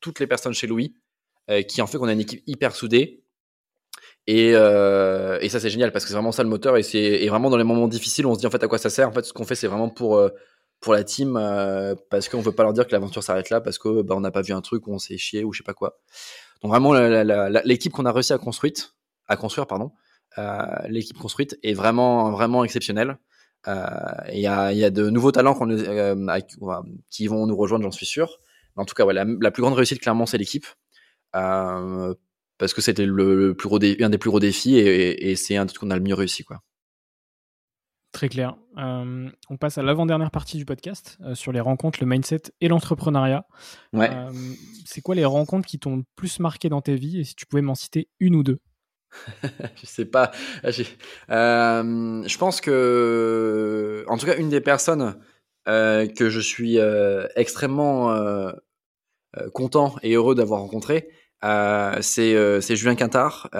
[0.00, 0.94] toutes les personnes chez Louis,
[1.50, 3.22] euh, qui en fait qu'on a une équipe hyper soudée.
[4.26, 7.48] Et, euh, ça c'est génial parce que c'est vraiment ça le moteur et c'est vraiment
[7.48, 9.24] dans les moments difficiles on se dit en fait à quoi ça sert en fait
[9.24, 10.20] ce qu'on fait c'est vraiment pour
[10.80, 13.78] pour la team euh, parce qu'on veut pas leur dire que l'aventure s'arrête là parce
[13.78, 15.64] que bah, on n'a pas vu un truc où on s'est chié ou je sais
[15.64, 15.98] pas quoi.
[16.62, 16.94] Donc vraiment
[17.64, 18.72] l'équipe qu'on a réussi à construire,
[19.28, 19.92] à construire pardon,
[20.38, 23.18] euh, l'équipe construite est vraiment vraiment exceptionnelle.
[23.68, 23.84] Euh,
[24.32, 25.58] il y, a, de nouveaux talents
[27.10, 28.38] qui vont nous rejoindre, j'en suis sûr.
[28.76, 30.66] En tout cas, la, plus grande réussite clairement c'est l'équipe.
[31.32, 33.68] Parce que c'était le, plus
[34.00, 36.14] un des plus gros défis et, et, et c'est un truc qu'on a le mieux
[36.14, 36.62] réussi quoi.
[38.16, 38.56] Très clair.
[38.78, 42.68] Euh, on passe à l'avant-dernière partie du podcast euh, sur les rencontres, le mindset et
[42.68, 43.46] l'entrepreneuriat.
[43.92, 44.08] Ouais.
[44.10, 44.30] Euh,
[44.86, 47.44] c'est quoi les rencontres qui t'ont le plus marqué dans ta vie et si tu
[47.44, 48.58] pouvais m'en citer une ou deux?
[49.42, 50.32] Je sais pas.
[50.64, 55.20] je pense que, en tout cas, une des personnes
[55.66, 56.78] que je suis
[57.34, 58.50] extrêmement
[59.52, 61.10] content et heureux d'avoir rencontré,
[62.00, 63.50] c'est Julien Quintard.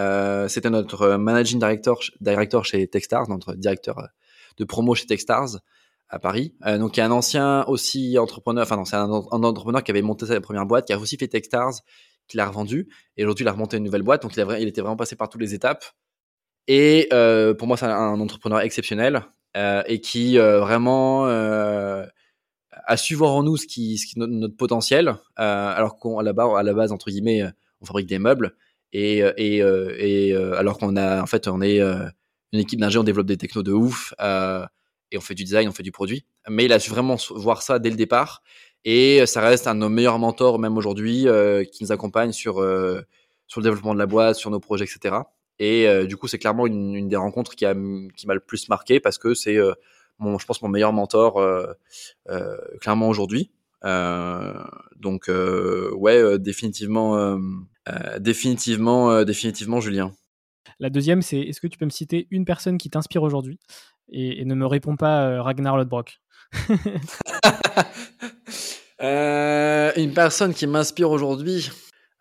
[0.49, 3.99] C'était notre managing director, director chez Techstars, notre directeur
[4.57, 5.59] de promo chez Techstars
[6.09, 6.55] à Paris.
[6.67, 9.91] Euh, donc, il y a un ancien aussi entrepreneur, enfin non, c'est un, entrepreneur qui
[9.91, 11.75] avait monté sa première boîte, qui a aussi fait Techstars,
[12.29, 14.23] qui l'a revendu, et aujourd'hui il a remonté une nouvelle boîte.
[14.23, 15.85] Donc, il, a, il était vraiment passé par toutes les étapes.
[16.69, 19.23] Et euh, pour moi, c'est un, entrepreneur exceptionnel
[19.57, 25.17] euh, et qui vraiment a su voir en nous ce qui, ce qui notre, potentiel,
[25.37, 27.43] alors qu'à la base, à la base entre guillemets,
[27.81, 28.57] on fabrique des meubles
[28.93, 31.81] et, et, et alors qu'on a en fait on est
[32.53, 34.65] une équipe d'ingénieurs, développe des technos de ouf euh,
[35.11, 36.25] et on fait du design, on fait du produit.
[36.49, 38.43] Mais il a su vraiment voir ça dès le départ
[38.85, 42.61] et ça reste un de nos meilleurs mentors même aujourd'hui euh, qui nous accompagne sur
[42.61, 43.03] euh,
[43.47, 45.17] sur le développement de la boîte, sur nos projets, etc.
[45.59, 47.75] Et euh, du coup, c'est clairement une, une, des rencontres qui a
[48.17, 49.73] qui m'a le plus marqué parce que c'est euh,
[50.19, 51.67] mon, je pense mon meilleur mentor euh,
[52.81, 53.51] clairement aujourd'hui.
[53.85, 57.39] donc ouais, définitivement,
[58.19, 60.13] définitivement, définitivement, Julien.
[60.81, 63.59] La deuxième, c'est est-ce que tu peux me citer une personne qui t'inspire aujourd'hui?
[64.09, 66.21] Et, ne me réponds pas euh, Ragnar Lodbrok.
[69.03, 71.71] euh, une personne qui m'inspire aujourd'hui,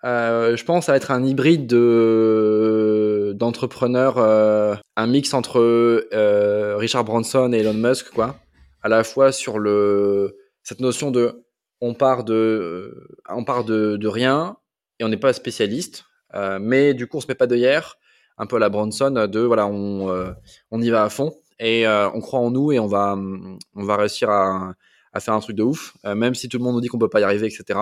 [0.03, 6.05] euh, je pense à être un hybride de d'entrepreneur, euh, un mix entre
[6.77, 8.37] Richard Branson et Elon Musk, quoi.
[8.81, 11.45] À la fois sur le cette notion de
[11.81, 14.57] on part de on part de, de rien
[14.99, 16.05] et on n'est pas spécialiste,
[16.59, 17.97] mais du coup on se met pas de hier
[18.37, 20.31] un peu à la Bronson de voilà on euh,
[20.71, 23.83] on y va à fond et euh, on croit en nous et on va on
[23.83, 24.73] va réussir à,
[25.13, 26.99] à faire un truc de ouf euh, même si tout le monde nous dit qu'on
[26.99, 27.79] peut pas y arriver etc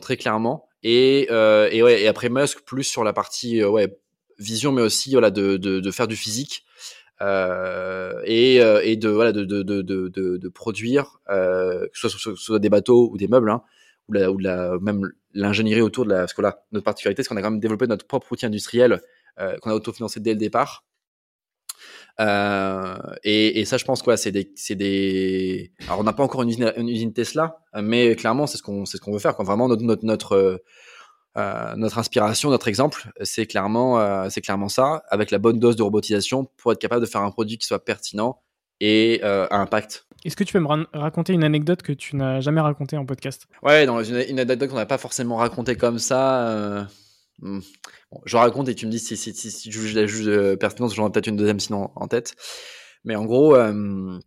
[0.00, 0.66] très clairement.
[0.82, 3.98] Et et ouais et après Musk plus sur la partie ouais
[4.38, 6.64] vision mais aussi voilà de de, de faire du physique
[7.22, 12.70] euh, et, et de voilà de de de produire euh, que ce soit, soit, des
[12.70, 13.62] bateaux ou des meubles hein,
[14.08, 17.42] ou ou même l'ingénierie autour de la parce que là notre particularité c'est qu'on a
[17.42, 18.98] quand même développé notre propre outil industriel euh,
[19.62, 20.84] qu'on a autofinancé dès le départ.
[22.20, 25.72] Euh, et, et, ça, je pense quoi, c'est des, c'est des.
[25.86, 28.84] Alors, on n'a pas encore une usine, une usine, Tesla, mais clairement, c'est ce qu'on,
[28.84, 29.36] c'est ce qu'on veut faire.
[29.36, 29.44] Quoi.
[29.44, 30.62] Vraiment, notre, notre, notre,
[31.36, 35.76] euh, notre inspiration, notre exemple, c'est clairement, euh, c'est clairement ça, avec la bonne dose
[35.76, 38.42] de robotisation pour être capable de faire un produit qui soit pertinent
[38.80, 40.06] et euh, à impact.
[40.24, 43.46] Est-ce que tu peux me raconter une anecdote que tu n'as jamais racontée en podcast?
[43.62, 46.86] Ouais, dans une, une anecdote qu'on n'a pas forcément racontée comme ça.
[47.42, 47.60] Euh,
[48.10, 51.08] Bon, je raconte et tu me dis si, tu juges la juge de pertinence, j'en
[51.08, 52.34] ai peut-être une deuxième sinon en tête.
[53.04, 54.18] Mais en gros, euh,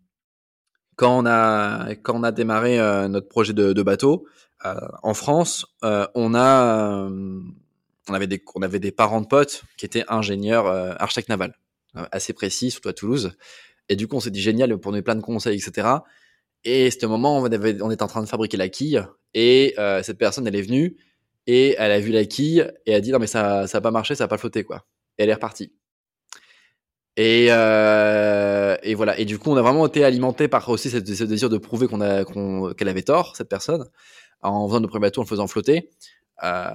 [0.95, 4.25] quand on a démarré euh, notre projet de, bateau,
[4.63, 10.67] en France, on avait des, parents de potes qui étaient ingénieurs
[11.01, 11.55] architectes navals,
[11.93, 13.33] assez précis, surtout à Toulouse.
[13.89, 15.89] Et du coup, on s'est dit génial pour donner plein de conseils, etc.
[16.63, 19.03] Et c'était moment, on, on était en train de fabriquer la quille
[19.33, 20.95] et cette personne, elle est venue
[21.47, 23.91] et elle a vu la quille et a dit non mais ça, ça a pas
[23.91, 24.85] marché, ça a pas flotté quoi.
[25.17, 25.71] Et elle est repartie.
[27.15, 29.19] Et, euh, et voilà.
[29.19, 32.73] Et du coup, on a vraiment été alimenté par aussi ce, désir de prouver qu'on
[32.73, 33.85] qu'elle avait tort cette personne
[34.41, 35.89] en faisant le premier bateau, en le faisant flotter,
[36.43, 36.69] euh,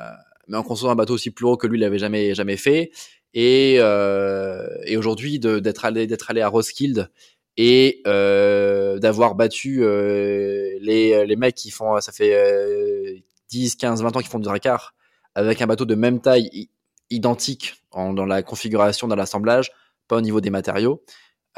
[0.49, 2.93] mais en construisant un bateau aussi plus haut que lui, l'avait jamais jamais fait.
[3.35, 7.11] Et, euh, et aujourd'hui, d'être allé d'être allé à Roskilde
[7.57, 14.29] et d'avoir battu les, les mecs qui font ça fait 10, 15, 20 ans qu'ils
[14.29, 14.95] font du dracard
[15.35, 16.69] avec un bateau de même taille
[17.11, 19.71] identique en, dans la configuration, dans l'assemblage,
[20.09, 21.03] pas au niveau des matériaux,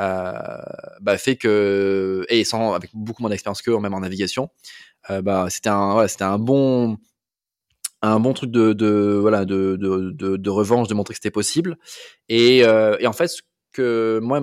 [0.00, 0.32] euh,
[1.00, 4.50] bah, fait que et sans avec beaucoup moins d'expérience qu'eux, même en navigation,
[5.10, 6.96] euh, bah c'était un c'était un bon
[8.02, 11.76] un bon truc de, voilà de, de, de, revanche de montrer que c'était possible.
[12.30, 14.40] Et, euh, et en fait ce que moi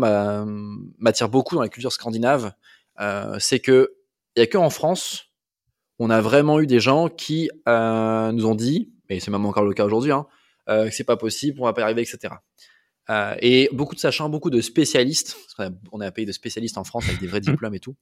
[0.99, 2.53] m'attire beaucoup dans la culture scandinave
[3.39, 3.93] c'est que
[4.35, 5.26] il y a que en France
[5.99, 9.65] on a vraiment eu des gens qui euh, nous ont dit et c'est même encore
[9.65, 10.25] le cas aujourd'hui hein,
[10.69, 12.35] euh, que c'est pas possible on va pas y arriver etc
[13.09, 16.77] euh, et beaucoup de sachants, beaucoup de spécialistes, parce on, a un pays de spécialistes
[16.77, 17.95] en France avec des vrais diplômes et tout,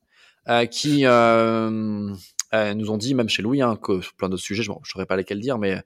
[0.72, 4.78] qui nous ont dit, même chez Louis, hein, que sur plein d'autres sujets, je ne
[4.84, 5.80] saurais pas lesquels dire, mais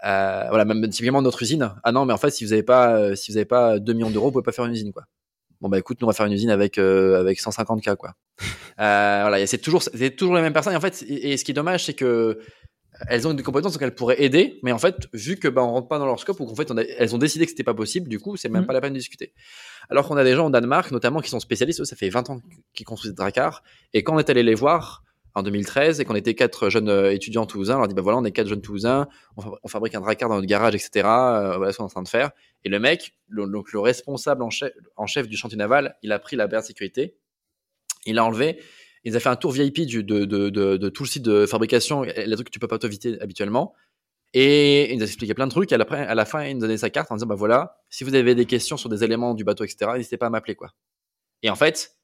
[0.00, 1.74] voilà, même typiquement notre usine.
[1.82, 4.10] Ah non, mais en fait, si vous n'avez pas, si vous avez pas 2 millions
[4.10, 5.02] d'euros, vous pouvez pas faire une usine, quoi.
[5.60, 8.14] Bon bah écoute, nous on va faire une usine avec avec 150 k quoi.
[8.78, 10.76] voilà, c'est toujours c'est toujours les mêmes personnes.
[10.76, 12.40] en fait, et ce qui est dommage, c'est que
[13.08, 15.88] elles ont des compétences qu'elles pourraient aider, mais en fait, vu que bah, on rentre
[15.88, 18.08] pas dans leur scope ou qu'en fait, on elles ont décidé que c'était pas possible,
[18.08, 18.66] du coup, c'est même mm.
[18.66, 19.32] pas la peine de discuter.
[19.88, 22.30] Alors qu'on a des gens au Danemark, notamment, qui sont spécialistes, eux, ça fait 20
[22.30, 22.40] ans
[22.74, 25.04] qu'ils construisent des dracars, et quand on est allé les voir
[25.34, 28.18] en 2013 et qu'on était quatre jeunes euh, étudiants toulousains, on leur dit bah voilà,
[28.18, 31.06] on est quatre jeunes toulousains, on, fabrique un dracar dans notre garage, etc.
[31.06, 32.30] Euh, voilà ce qu'on est en train de faire.
[32.64, 34.50] Et le mec, le, donc le responsable en
[35.06, 37.16] chef, du chantier naval, il a pris la barre de sécurité,
[38.06, 38.58] il l'a enlevé
[39.04, 42.52] ils ont fait un tour VIP de, tout le site de fabrication, les trucs que
[42.52, 43.74] tu peux pas t'éviter habituellement.
[44.32, 45.72] Et il nous a expliqué plein de trucs.
[45.72, 47.78] Et à la, à la fin, il nous donnait sa carte en disant, bah voilà,
[47.88, 50.54] si vous avez des questions sur des éléments du bateau, etc., n'hésitez pas à m'appeler,
[50.54, 50.72] quoi.
[51.42, 51.96] Et en fait,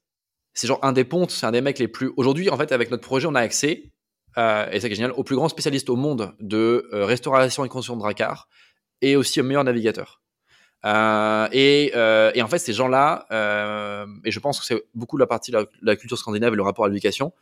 [0.57, 2.11] c'est genre un des pontes, c'est un des mecs les plus.
[2.17, 3.91] Aujourd'hui, en fait, avec notre projet, on a accès,
[4.39, 7.95] euh, et c'est génial, au plus grand spécialiste au monde de euh, restauration et construction
[7.95, 8.49] de dracars,
[9.03, 10.19] et aussi au meilleur navigateur.
[10.83, 13.27] Euh, et, en fait, ces gens-là,
[14.25, 16.85] et je pense que c'est beaucoup la partie de la, culture scandinave et le rapport
[16.85, 17.33] à l'éducation,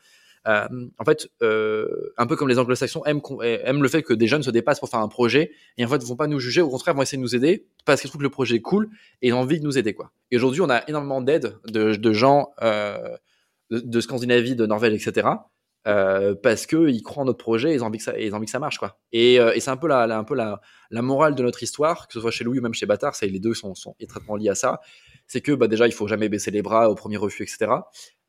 [0.48, 0.68] euh,
[1.00, 4.44] en fait, euh, un peu comme les anglo-saxons aiment, aiment le fait que des jeunes
[4.44, 6.94] se dépassent pour faire un projet et en fait vont pas nous juger, au contraire
[6.94, 8.90] vont essayer de nous aider parce qu'ils trouvent que le projet est cool
[9.22, 10.12] et ils ont envie de nous aider quoi.
[10.32, 13.18] Et aujourd'hui, on a énormément d'aide de, gens euh,
[13.72, 15.28] de, Scandinavie, de Norvège, etc.
[15.84, 18.38] Parce que ils croient en notre projet, et ils ont envie que ça, ils ont
[18.38, 19.00] envie que ça marche quoi.
[19.12, 22.20] Et, c'est un peu la, un peu la, la, morale de notre histoire, que ce
[22.20, 24.56] soit chez Louis ou même chez Bâtard, ça, les deux sont, sont étroitement liés à
[24.56, 24.80] ça.
[25.28, 27.72] C'est que bah, déjà il faut jamais baisser les bras au premier refus, etc.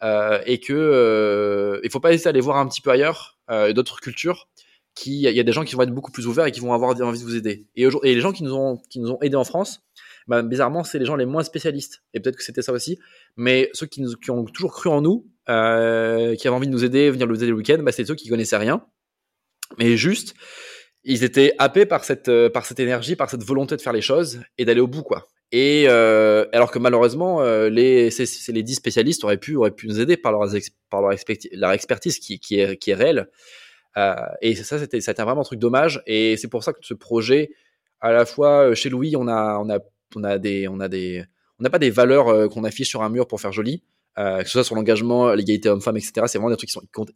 [0.03, 3.73] Euh, et que euh, faut pas hésiter à aller voir un petit peu ailleurs, euh,
[3.73, 4.49] d'autres cultures.
[4.95, 6.73] Qui, il y a des gens qui vont être beaucoup plus ouverts et qui vont
[6.73, 7.67] avoir envie de vous aider.
[7.75, 8.81] Et, les gens qui nous ont,
[9.21, 9.83] aidés en France,
[10.27, 12.03] bah, bizarrement, c'est les gens les moins spécialistes.
[12.15, 12.99] Et peut-être que c'était ça aussi.
[13.37, 17.11] Mais ceux qui, ont toujours cru en nous, euh, qui avaient envie de nous aider,
[17.11, 18.87] venir nous aider le week-end, bah, c'est ceux qui connaissaient rien.
[19.79, 20.33] Mais juste,
[21.05, 24.41] ils étaient happés par cette, par cette énergie, par cette volonté de faire les choses
[24.57, 25.29] et d'aller au bout, quoi.
[25.59, 29.89] Et euh, alors que malheureusement, euh, les, c'est les dix spécialistes auraient pu, auraient pu
[29.89, 30.47] nous aider par leur,
[30.91, 31.13] par leur,
[31.53, 33.31] leur expertise qui, qui, est, qui est réelle.
[33.97, 36.03] Euh, et ça, c'était, vraiment un truc dommage.
[36.07, 37.53] Et c'est pour ça que ce projet,
[38.01, 39.79] à la fois chez Louis, on a, on a,
[40.15, 41.25] on a des, des,
[41.59, 43.83] n'a pas des valeurs qu'on affiche sur un mur pour faire joli
[44.15, 46.13] que ce soit sur l'engagement, l'égalité homme-femme, etc.
[46.27, 47.13] C'est vraiment des trucs qui, sont, qui comptent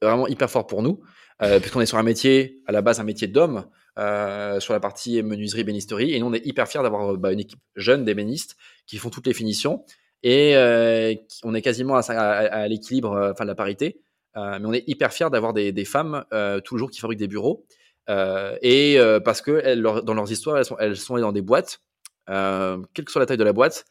[0.00, 1.00] vraiment hyper fort pour nous,
[1.40, 3.64] puisqu'on est sur un métier, à la base un métier d'homme,
[3.98, 7.40] euh, sur la partie menuiserie, bénisterie, et nous on est hyper fiers d'avoir bah, une
[7.40, 9.84] équipe jeune d'ébénistes qui font toutes les finitions,
[10.22, 14.00] et euh, on est quasiment à, l'équilibre, euh, enfin la parité,
[14.36, 16.24] euh, mais on est hyper fiers d'avoir des, femmes
[16.64, 17.66] tous les jours qui fabriquent des bureaux,
[18.08, 21.80] et parce que dans leurs histoires, elles sont, dans des boîtes,
[22.26, 23.86] quelle que soit la taille de la boîte,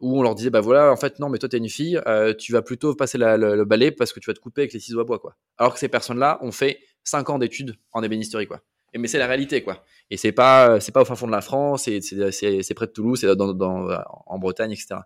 [0.00, 2.34] où on leur disait bah voilà en fait non mais toi t'es une fille euh,
[2.34, 4.80] tu vas plutôt passer la, le, balai parce que tu vas te couper avec les
[4.80, 5.36] ciseaux à bois quoi.
[5.56, 8.60] Alors que ces personnes là ont fait 5 ans d'études en ébénisterie quoi.
[8.92, 9.84] Et mais c'est la réalité quoi.
[10.10, 13.20] Et c'est pas c'est pas au fin fond de la France c'est près de Toulouse
[13.20, 13.88] c'est dans, dans,
[14.26, 14.96] en Bretagne etc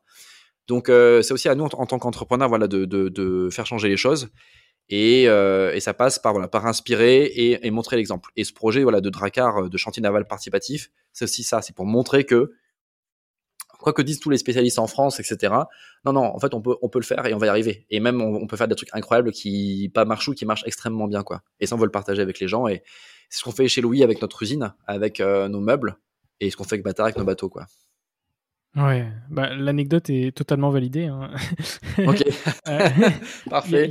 [0.69, 3.89] donc euh, c'est aussi à nous en, tant qu'entrepreneurs voilà de, de, de, faire changer
[3.89, 4.29] les choses.
[4.91, 8.31] Et, euh, et ça passe par voilà par inspirer et, et montrer l'exemple.
[8.37, 11.63] Et ce projet voilà de Dracar de chantier naval participatif c'est aussi ça.
[11.63, 12.53] C'est pour montrer que
[13.79, 15.55] quoi que disent tous les spécialistes en France, etc.
[16.05, 17.87] Non, non, en fait, on peut, on peut le faire et on va y arriver.
[17.91, 21.07] Et même, on, peut faire des trucs incroyables qui, pas marchent ou qui marchent extrêmement
[21.07, 21.43] bien, quoi.
[21.61, 22.67] Et ça, on veut le partager avec les gens.
[22.67, 22.83] Et
[23.31, 25.97] c'est ce qu'on fait chez Louis avec notre usine, avec euh, nos meubles,
[26.41, 27.67] et ce qu'on fait avec avec nos bateaux, quoi.
[28.77, 31.07] Ouais, bah, l'anecdote est totalement validée.
[31.07, 31.31] Hein.
[31.99, 32.23] ok,
[33.51, 33.89] parfait.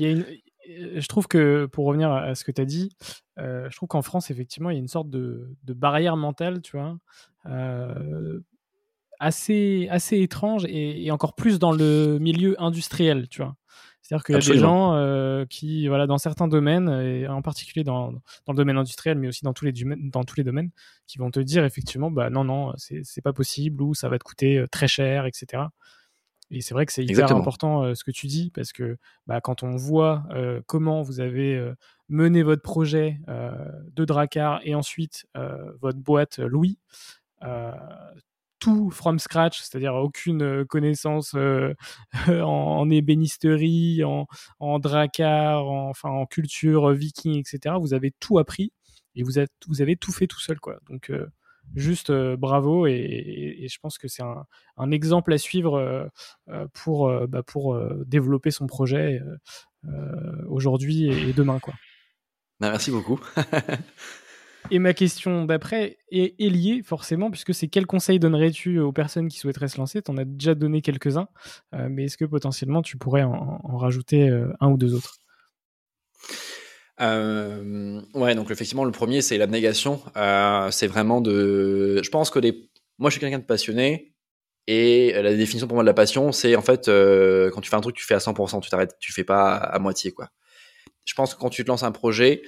[0.67, 2.91] je trouve que, pour revenir à ce que tu as dit,
[3.39, 6.61] euh, je trouve qu'en France, effectivement, il y a une sorte de, de barrière mentale,
[6.61, 6.97] tu vois,
[7.47, 8.39] euh,
[9.19, 13.55] assez, assez étrange et, encore plus dans le milieu industriel, tu vois.
[14.01, 17.83] C'est-à-dire qu'il y a des gens euh, qui, voilà, dans certains domaines, et en particulier
[17.83, 20.69] dans, dans, le domaine industriel, mais aussi dans tous les, dans tous les domaines,
[21.07, 24.23] qui vont te dire effectivement, bah non, non, c'est pas possible ou ça va te
[24.23, 25.63] coûter très cher, etc.
[26.51, 29.63] Et c'est vrai que c'est hyper important ce que tu dis parce que bah, quand
[29.63, 30.23] on voit
[30.65, 31.73] comment vous avez
[32.07, 35.27] mené votre projet de Dracar et ensuite
[35.81, 36.79] votre boîte Louis,
[38.59, 41.35] tout from scratch, c'est-à-dire aucune connaissance
[42.27, 44.27] en, ébénisterie, en,
[44.59, 47.75] en dracar, en, culture viking, etc.
[47.79, 48.71] Vous avez tout appris
[49.15, 50.79] et vous, avez tout fait tout seul, quoi.
[50.89, 51.11] Donc
[51.75, 54.23] juste bravo et, je pense que c'est
[54.77, 56.09] un, exemple à suivre
[56.73, 57.43] pour, bah,
[58.05, 59.21] développer son projet
[60.47, 61.73] aujourd'hui et, demain, quoi.
[62.59, 63.19] Bah, merci beaucoup.
[64.69, 69.39] Et ma question d'après est, liée forcément, puisque c'est quel conseil donnerais-tu aux personnes qui
[69.39, 70.01] souhaiteraient se lancer?
[70.01, 71.29] Tu en as déjà donné quelques-uns,
[71.73, 75.17] euh, mais est-ce que potentiellement tu pourrais en, rajouter euh, un ou deux autres?
[76.99, 80.01] Euh, Ouais, donc effectivement, le premier, c'est l'abnégation.
[80.71, 82.01] c'est vraiment de.
[82.03, 82.69] Je pense que les...
[82.97, 84.13] moi, je suis quelqu'un de passionné.
[84.69, 87.81] Et la définition pour moi de la passion, c'est en fait, quand tu fais un
[87.81, 90.29] truc, tu fais à 100%, tu t'arrêtes, tu fais pas à, moitié, quoi.
[91.05, 92.41] Je pense que quand tu te lances un projet,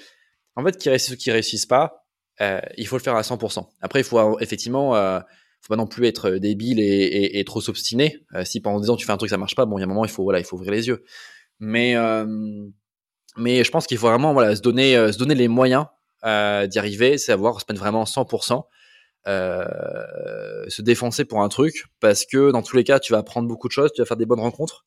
[0.57, 1.98] en fait, qui réussissent ou qui réussissent pas,
[2.41, 3.67] euh, il faut le faire à 100%.
[3.81, 5.19] Après, il faut effectivement, euh,
[5.61, 8.19] faut pas non plus être débile et, trop s'obstiner.
[8.33, 9.83] Euh, si pendant 10 ans tu fais un truc ça marche pas, bon, il y
[9.83, 11.03] a un moment il faut voilà, il faut ouvrir les yeux.
[11.59, 11.95] Mais
[13.37, 15.85] mais je pense qu'il faut vraiment voilà se donner se donner les moyens
[16.23, 18.63] d'y arriver, c'est avoir se mettre vraiment 100%.
[19.25, 23.67] se défoncer pour un truc parce que dans tous les cas tu vas apprendre beaucoup
[23.67, 24.85] de choses, tu vas faire des bonnes rencontres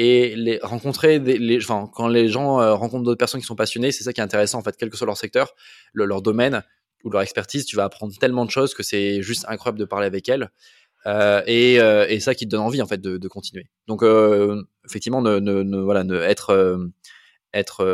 [0.00, 1.20] et rencontrer
[1.56, 4.24] enfin, quand les gens euh, rencontrent d'autres personnes qui sont passionnées, c'est ça qui est
[4.24, 5.54] intéressant en fait, quel que soit leur secteur,
[5.92, 6.62] leur domaine
[7.02, 10.06] ou leur expertise, tu vas apprendre tellement de choses que c'est juste incroyable de parler
[10.06, 10.50] avec elles.
[11.06, 13.66] Euh, et, euh, ça qui te donne envie en fait de, continuer.
[13.88, 16.04] Donc euh, effectivement, ne, voilà,
[17.52, 17.84] être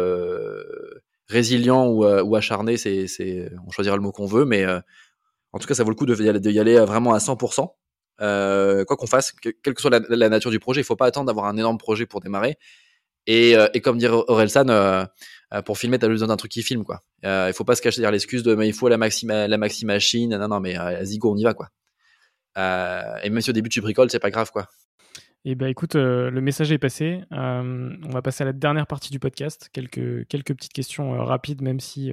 [1.29, 5.85] résilient ou, acharné, c'est, on choisira le mot qu'on veut, mais en tout cas, ça
[5.85, 7.73] vaut le coup de, de y aller vraiment à 100%.
[8.21, 11.27] Euh, quoi qu'on fasse, quelle que soit la, nature du projet, il faut pas attendre
[11.27, 12.57] d'avoir un énorme projet pour démarrer.
[13.27, 15.05] Et, euh, comme dirait Orelsan, euh,
[15.65, 17.03] pour filmer, tu as besoin d'un truc qui filme, quoi.
[17.23, 20.37] il faut pas se cacher derrière l'excuse de il faut la maxi, la maxi machine.
[20.37, 21.69] Non, non, mais vas-y, go, on y va, quoi.
[22.57, 24.69] et même si au début tu bricoles, c'est pas grave, quoi.
[25.47, 27.21] Eh ben, écoute, euh, le message est passé.
[27.31, 29.69] Euh, on va passer à la dernière partie du podcast.
[29.75, 32.13] Quelques, quelques petites questions euh, rapides, même si,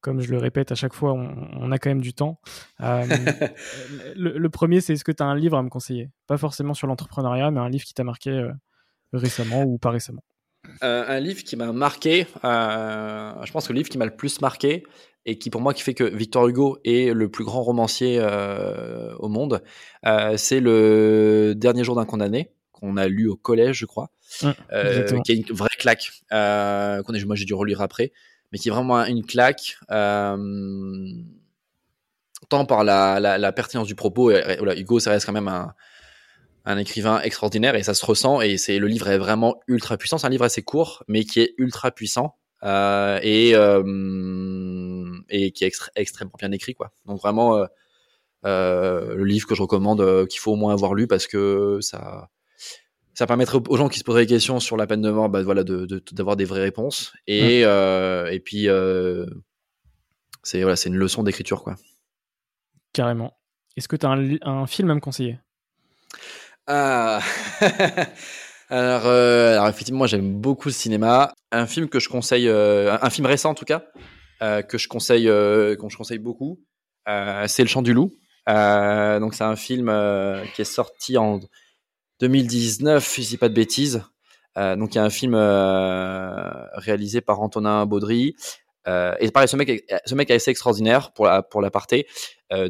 [0.00, 2.40] comme je le répète à chaque fois, on, a quand même du temps.
[2.78, 6.10] le, premier, c'est est-ce que tu as un livre à me conseiller?
[6.28, 8.48] Pas forcément sur l'entrepreneuriat, mais un livre qui t'a marqué
[9.12, 10.22] récemment ou pas récemment.
[10.80, 14.84] un livre qui m'a marqué, je pense que le livre qui m'a le plus marqué,
[15.26, 18.24] et qui pour moi qui fait que Victor Hugo est le plus grand romancier
[19.18, 19.64] au monde,
[20.36, 24.10] c'est le dernier jour d'un condamné qu'on a lu au collège, je crois,
[24.72, 26.10] euh, qui est une vraie claque.
[26.32, 28.12] Euh, qu'on moi j'ai dû relire après,
[28.52, 29.78] mais qui est vraiment une claque.
[29.90, 30.36] Euh,
[32.48, 35.74] tant par la, la, pertinence du propos, et, Hugo, ça reste quand même un,
[36.64, 38.40] un écrivain extraordinaire et ça se ressent.
[38.40, 40.18] Et c'est le livre est vraiment ultra puissant.
[40.18, 42.36] C'est un livre assez court, mais qui est ultra puissant.
[42.64, 43.52] Euh, et,
[45.30, 46.90] et qui est extrêmement bien écrit quoi.
[47.06, 47.64] Donc vraiment
[48.44, 52.30] euh, le livre que je recommande qu'il faut au moins avoir lu parce que ça
[53.18, 55.42] ça permettrait aux gens qui se poseraient des questions sur la peine de mort, bah,
[55.42, 57.12] voilà, d'avoir de, des vraies réponses.
[57.26, 57.66] Et, mmh.
[57.66, 59.26] euh, et puis, euh,
[60.44, 61.64] c'est voilà, une leçon d'écriture.
[61.64, 61.74] quoi.
[62.92, 63.36] Carrément.
[63.76, 65.40] Est-ce que tu as un, film à me conseiller?
[66.68, 67.18] Ah.
[68.70, 71.34] alors, euh, alors, effectivement, moi j'aime beaucoup le cinéma.
[71.50, 73.82] Un film que je conseille, un film récent en tout cas,
[74.40, 76.60] que je conseille, que je conseille beaucoup,
[77.04, 78.12] c'est Le Chant du Loup.
[78.46, 79.92] donc c'est un film
[80.54, 81.40] qui est sorti en
[82.20, 84.02] 2019, si je pas de bêtises.
[84.56, 88.34] Euh, donc il y a un film euh, réalisé par Antonin Baudry.
[88.86, 92.06] Euh, et pareil, ce mec, ce mec est assez extraordinaire pour la pour l'aparté.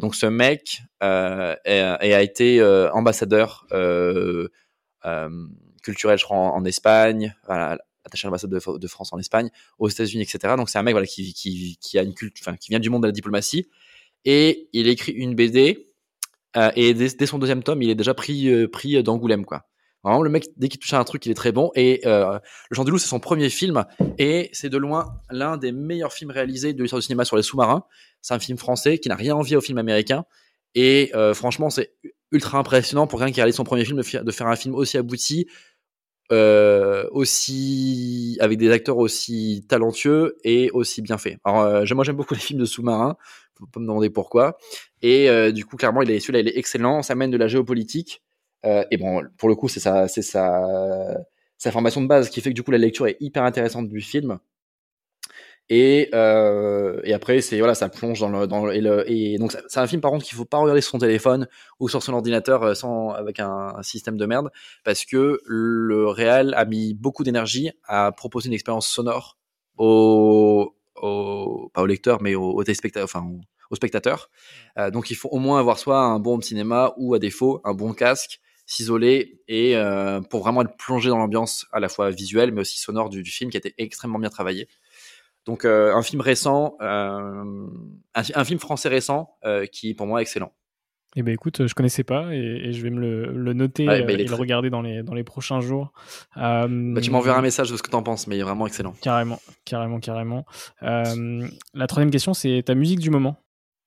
[0.00, 3.66] Donc ce mec euh, a été ambassadeur
[5.82, 10.24] culturel, je crois, en, Espagne, attaché à l'ambassade de, de, France en Espagne, aux États-Unis,
[10.24, 10.54] etc.
[10.56, 13.08] Donc c'est un mec voilà qui, qui, qui a une qui vient du monde de
[13.08, 13.68] la diplomatie
[14.24, 15.87] et il écrit une BD
[16.76, 19.64] et dès, son deuxième tome, il est déjà pris, pris d'Angoulême, quoi.
[20.04, 21.70] Vraiment, le mec, dès qu'il touche à un truc, il est très bon.
[21.74, 22.40] Et Le
[22.70, 23.84] Jean du Loup, c'est son premier film.
[24.18, 27.42] Et c'est de loin l'un des meilleurs films réalisés de l'histoire du cinéma sur les
[27.42, 27.84] sous-marins.
[28.22, 30.24] C'est un film français qui n'a rien envie au film américain.
[30.74, 31.92] Et franchement, c'est
[32.32, 34.96] ultra impressionnant pour quelqu'un qui a réalisé son premier film de faire un film aussi
[34.98, 35.46] abouti
[36.30, 41.38] euh, aussi avec des acteurs aussi talentueux et aussi bien faits.
[41.42, 43.16] Alors euh, moi j'aime beaucoup les films de sous-marins,
[43.58, 44.58] faut pas me demander pourquoi.
[45.02, 47.48] Et euh, du coup clairement il est celui-là il est excellent, ça mène de la
[47.48, 48.22] géopolitique.
[48.66, 52.50] Euh, et bon pour le coup c'est sa c'est sa formation de base qui fait
[52.50, 54.38] que du coup la lecture est hyper intéressante du film.
[55.70, 60.10] Et, euh, après, c'est voilà, ça plonge dans le, et, donc c'est un film par
[60.10, 61.46] contre qu'il faut pas regarder sur son téléphone
[61.78, 64.50] ou sur son ordinateur sans avec un, un système de merde
[64.84, 69.36] parce que le réal a mis beaucoup d'énergie à proposer une expérience sonore
[69.76, 73.26] au, au pas au lecteur mais au, au téléspectateur, enfin
[73.70, 74.30] au, spectateur.
[74.78, 77.74] Euh, donc il faut au moins avoir soit un bon cinéma ou à défaut un
[77.74, 82.52] bon casque s'isoler et euh, pour vraiment être plongé dans l'ambiance à la fois visuelle
[82.52, 84.68] mais aussi sonore du, du film qui a été extrêmement bien travaillé.
[85.46, 87.66] Donc euh, un film récent, euh,
[88.14, 89.38] un, film français récent
[89.72, 90.52] qui pour moi est excellent.
[91.16, 94.34] Eh ben écoute, je connaissais pas et, je vais me le, noter bah, et le
[94.34, 95.92] regarder dans les, dans les prochains jours.
[96.36, 96.68] Bah,
[97.02, 98.94] tu m'enverras un message de ce que tu en penses, mais il est vraiment excellent.
[99.00, 100.44] Carrément, carrément, carrément.
[100.82, 103.36] la troisième question, c'est ta musique du moment?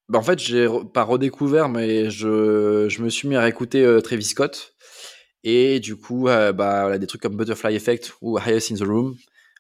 [0.10, 4.24] Bah, en fait, j'ai pas redécouvert, mais je, je me suis mis à écouter Travis
[4.24, 4.74] Scott.
[5.44, 9.16] Et du coup, bah, voilà, des trucs comme Butterfly Effect ou Highest in the Room.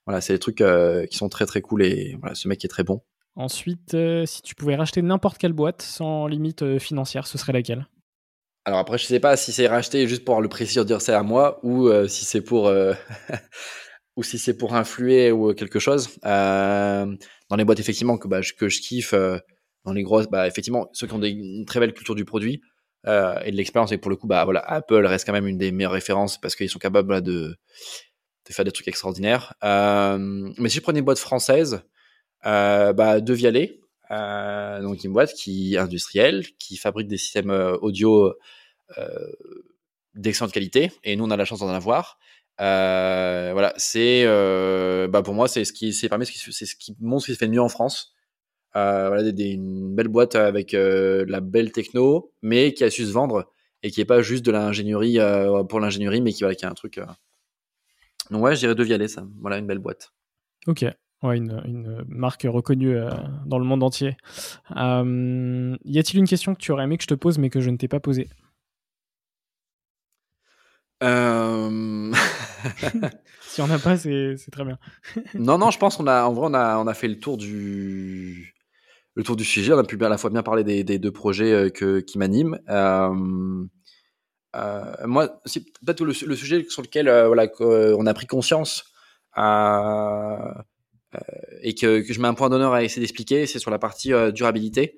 [0.05, 2.67] Voilà, c'est des trucs euh, qui sont très très cool et voilà, ce mec est
[2.67, 3.01] très bon.
[3.35, 7.53] Ensuite, euh, si tu pouvais racheter n'importe quelle boîte sans limite euh, financière, ce serait
[7.53, 7.87] laquelle?
[8.65, 11.23] Alors après, je sais pas si c'est racheter juste pour le préciser dire c'est à
[11.23, 12.71] moi ou si c'est pour
[14.15, 16.19] ou si c'est pour influer ou quelque chose.
[16.21, 17.17] dans
[17.57, 19.15] les boîtes effectivement que bah, je, kiffe,
[19.83, 22.61] dans les grosses, bah effectivement ceux qui ont une très belle culture du produit
[23.07, 25.71] et de l'expérience et pour le coup bah voilà Apple reste quand même une des
[25.71, 27.57] meilleures références parce qu'ils sont capables de
[28.47, 29.53] de faire des trucs extraordinaires.
[29.63, 30.17] Euh,
[30.57, 31.81] mais si je prenais une boîte française,
[32.45, 33.79] euh, bah, De Vialet,
[34.11, 38.33] euh, donc une boîte qui industrielle, qui fabrique des systèmes audio
[40.15, 42.19] d'excellente qualité, et nous on a la chance d'en avoir.
[42.57, 44.25] voilà, c'est
[45.07, 47.37] bah pour moi c'est ce qui c'est parmi c'est ce qui montre ce qui se
[47.37, 48.13] fait de mieux en France.
[48.73, 53.49] voilà, des, une belle boîte avec la belle techno, mais qui a su se vendre
[53.83, 55.19] et qui est pas juste de l'ingénierie
[55.69, 56.99] pour l'ingénierie, mais qui, voilà, qui a un truc
[58.31, 59.27] donc ouais, je dirais De Vialet, ça.
[59.39, 60.13] Voilà, une belle boîte.
[60.65, 60.85] Ok.
[61.23, 63.09] Ouais, une, marque reconnue euh,
[63.45, 64.17] dans le monde entier.
[64.75, 67.61] Euh, y a-t-il une question que tu aurais aimé que je te pose mais que
[67.61, 68.27] je ne t'ai pas posée?
[71.03, 72.11] Euh...
[73.51, 74.79] Si on n'a pas, c'est très bien.
[75.33, 77.35] non, non, je pense qu'on a, en vrai, on a, on a fait le tour
[77.35, 78.55] du,
[79.15, 79.73] le tour du sujet.
[79.73, 82.57] On a pu à la fois bien parler des, deux projets euh, que, qui m'animent.
[82.69, 83.65] Euh,
[84.55, 88.85] euh, moi, c'est peut-être le, sujet sur lequel euh, voilà, euh, on a pris conscience
[91.61, 94.97] et que, je mets un point d'honneur à essayer d'expliquer, c'est sur la partie durabilité.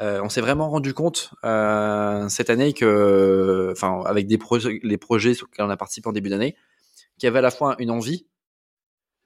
[0.00, 5.70] on s'est vraiment rendu compte cette année que, enfin, avec les projets sur lesquels on
[5.70, 6.56] a participé en début d'année,
[7.18, 8.26] qu'il y avait à la fois une envie,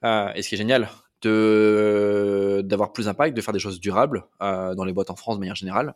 [0.03, 0.89] et ce qui est génial,
[1.21, 5.39] de d'avoir plus d'impact, de faire des choses durables dans les boîtes en France de
[5.39, 5.95] manière générale,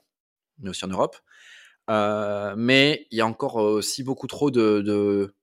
[0.59, 1.17] mais aussi en Europe.
[1.89, 5.33] Euh, mais il y a encore aussi beaucoup trop de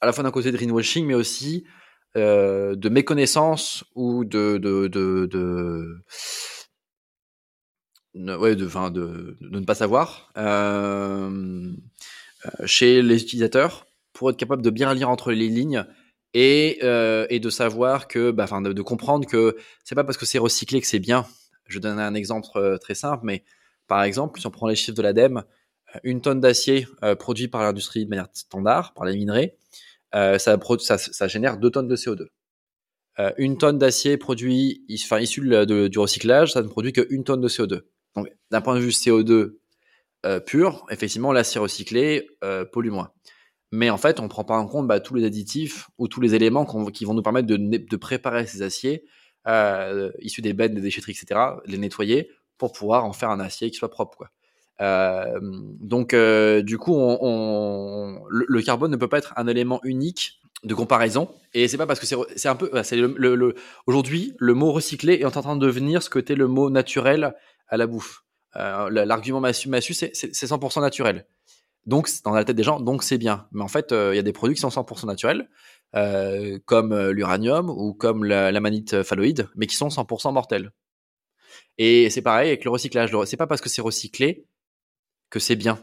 [0.00, 1.64] à la fois d'un côté de greenwashing, mais aussi
[2.16, 5.98] euh, de méconnaissance ou de de de, de
[8.38, 11.72] ouais, de, enfin, de, de, ne pas savoir euh,
[12.46, 15.84] euh, chez les utilisateurs pour être capable de bien lire entre les lignes
[16.32, 16.80] et,
[17.30, 20.80] et de savoir que, bah, enfin, de, comprendre que c'est pas parce que c'est recyclé
[20.80, 21.26] que c'est bien.
[21.66, 23.42] Je donne un exemple très simple, mais
[23.86, 25.44] par exemple, si on prend les chiffres de l'ADEME,
[26.02, 26.86] une tonne d'acier
[27.18, 29.56] produit par l'industrie de manière standard, par les minerais,
[30.14, 32.26] euh, ça, génère 2 tonnes de CO2.
[33.18, 37.40] Euh, une tonne d'acier produit, enfin issu du recyclage, ça ne produit que une tonne
[37.40, 37.82] de CO2.
[38.14, 39.56] Donc, d'un point de vue CO2
[40.44, 42.26] pur, effectivement, l'acier recyclé
[42.72, 43.12] pollue moins.
[43.70, 46.20] Mais en fait, on ne prend pas en compte bah, tous les additifs ou tous
[46.20, 49.04] les éléments qui vont nous permettre de, préparer ces aciers
[50.20, 53.76] issus des bennes, des déchetteries, etc., les nettoyer pour pouvoir en faire un acier qui
[53.76, 54.26] soit propre.
[54.80, 60.74] Euh, donc, euh, du coup, le, carbone ne peut pas être un élément unique de
[60.74, 61.28] comparaison.
[61.54, 62.70] Et c'est pas parce que c'est un peu,
[63.86, 67.34] aujourd'hui le mot recyclé est en train de devenir ce que était le mot naturel
[67.68, 68.24] à la bouffe.
[68.56, 71.26] Euh, L'argument massu, massu c'est 100% naturel.
[71.84, 73.46] Donc dans la tête des gens, donc c'est bien.
[73.52, 75.48] Mais en fait, il y a des produits qui sont 100% naturels,
[76.64, 80.72] comme l'uranium ou comme la, la manite phalloïde, mais qui sont 100% mortels.
[81.78, 83.16] Et c'est pareil avec le recyclage.
[83.26, 84.46] C'est pas parce que c'est recyclé
[85.30, 85.78] que c'est bien.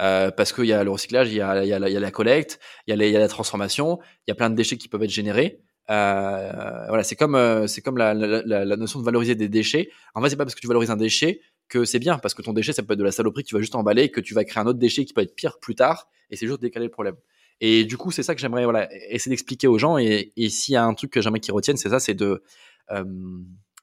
[0.00, 3.18] Euh, parce qu'il y a le recyclage, il y a, la, collecte, il y a,
[3.18, 5.60] la transformation, il y a plein de déchets qui peuvent être générés.
[5.90, 9.90] Euh, voilà, c'est comme euh, c'est comme la, notion de valoriser des déchets.
[10.14, 12.42] En fait, c'est pas parce que tu valorises un déchet que c'est bien, parce que
[12.42, 14.34] ton déchet, ça peut être de la saloperie que tu vas juste emballer, que tu
[14.34, 16.86] vas créer un autre déchet qui peut être pire plus tard, et c'est juste décaler
[16.86, 17.16] le problème.
[17.60, 19.98] Et du coup, c'est ça que j'aimerais voilà essayer d'expliquer aux gens.
[19.98, 22.42] Et, et s'il y a un truc que j'aimerais qu'ils retiennent, c'est ça, c'est de
[22.90, 23.04] euh,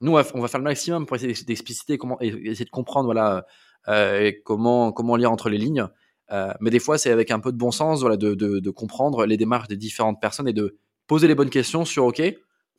[0.02, 3.46] nous, on va, faire le maximum pour essayer d'expliciter comment, et essayer de comprendre, voilà,
[3.88, 5.88] euh, comment, comment lire entre les lignes.
[6.32, 9.38] Euh, mais des fois, c'est avec un peu de bon sens, voilà, de, comprendre les
[9.38, 10.78] démarches des différentes personnes et de
[11.08, 12.22] poser les bonnes questions sur, OK,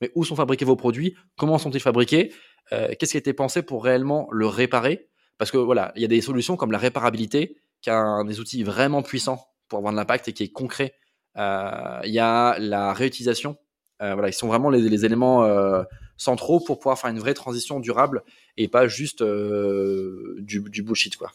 [0.01, 1.15] mais où sont fabriqués vos produits?
[1.37, 2.33] Comment sont-ils fabriqués?
[2.73, 5.09] Euh, Qu'est-ce qui a été pensé pour réellement le réparer?
[5.39, 8.41] Parce que voilà, il y a des solutions comme la réparabilité, qui a un des
[8.41, 10.95] outils vraiment puissants pour avoir de l'impact et qui est concret.
[11.37, 13.57] Il y a la réutilisation.
[14.03, 15.83] Euh, voilà, ils sont vraiment les, les éléments euh,
[16.17, 18.23] centraux pour pouvoir faire une vraie transition durable
[18.57, 21.33] et pas juste euh, du, du bullshit, quoi.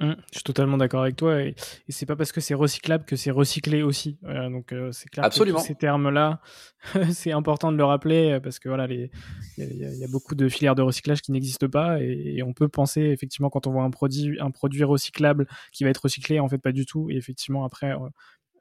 [0.00, 1.56] Mmh, je suis totalement d'accord avec toi et,
[1.88, 4.16] et c'est pas parce que c'est recyclable que c'est recyclé aussi.
[4.22, 5.58] Donc c'est clair Absolument.
[5.58, 6.40] que ces termes-là,
[7.10, 9.10] c'est important de le rappeler parce que voilà, il
[9.56, 12.68] y, y, a beaucoup de filières de recyclage qui n'existent pas et, et, on peut
[12.68, 16.48] penser effectivement quand on voit un produit, un produit recyclable qui va être recyclé, en
[16.48, 17.10] fait pas du tout.
[17.10, 17.92] Et effectivement après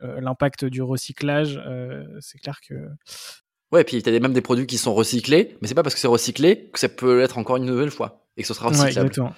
[0.02, 1.62] l'impact du recyclage,
[2.20, 2.76] c'est clair que
[3.72, 5.94] Ouais, puis il y a même des produits qui sont recyclés, mais c'est pas parce
[5.94, 8.70] que c'est recyclé que ça peut l'être encore une nouvelle fois et que ce sera
[8.70, 8.96] recyclable.
[8.96, 9.34] Ouais, exactement.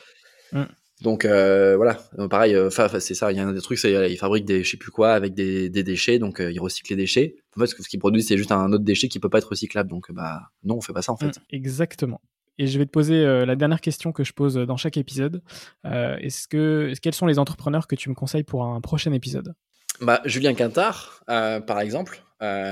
[0.51, 0.63] Mmh.
[1.01, 1.97] Donc euh, voilà,
[2.29, 3.31] pareil, euh, c'est ça.
[3.31, 5.33] Il y a un des trucs, c'est ils fabriquent des, je sais plus quoi, avec
[5.33, 7.37] des, des déchets, donc euh, ils recyclent les déchets.
[7.55, 9.89] En fait, ce qu'ils produisent, c'est juste un autre déchet qui peut pas être recyclable.
[9.89, 11.37] Donc bah non, on fait pas ça en fait.
[11.37, 12.21] Mmh, exactement.
[12.59, 15.41] Et je vais te poser euh, la dernière question que je pose dans chaque épisode.
[15.85, 19.55] Euh, est-ce que quels sont les entrepreneurs que tu me conseilles pour un prochain épisode?
[20.01, 22.23] Bah Julien Quintard, par exemple.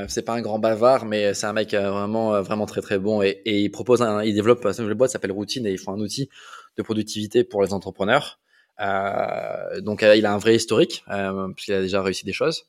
[0.07, 3.41] c'est pas un grand bavard, mais c'est un mec vraiment vraiment très très bon et,
[3.45, 6.29] il propose un, il développe une nouvelle boîte s'appelle Routine et ils font un outil
[6.77, 8.39] de productivité pour les entrepreneurs.
[8.79, 12.65] Euh, donc euh, il a un vrai historique euh, puisqu'il a déjà réussi des choses.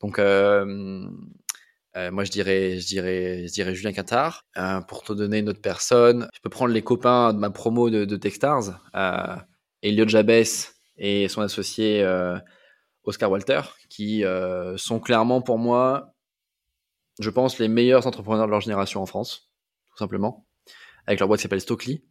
[0.00, 1.04] Donc euh,
[1.96, 4.46] euh, moi je dirais, je dirais, je dirais Julien Quintard.
[4.88, 8.04] pour te donner une autre personne, je peux prendre les copains de ma promo de,
[8.04, 8.80] de Techstars,
[9.82, 12.04] Elliot Jabès et son associé
[13.04, 14.24] Oscar Walter, qui
[14.76, 16.14] sont clairement pour moi,
[17.18, 19.50] je pense, les meilleurs entrepreneurs de leur génération en France,
[19.90, 20.46] tout simplement,
[21.06, 22.02] avec leur boîte qui s'appelle Stockley.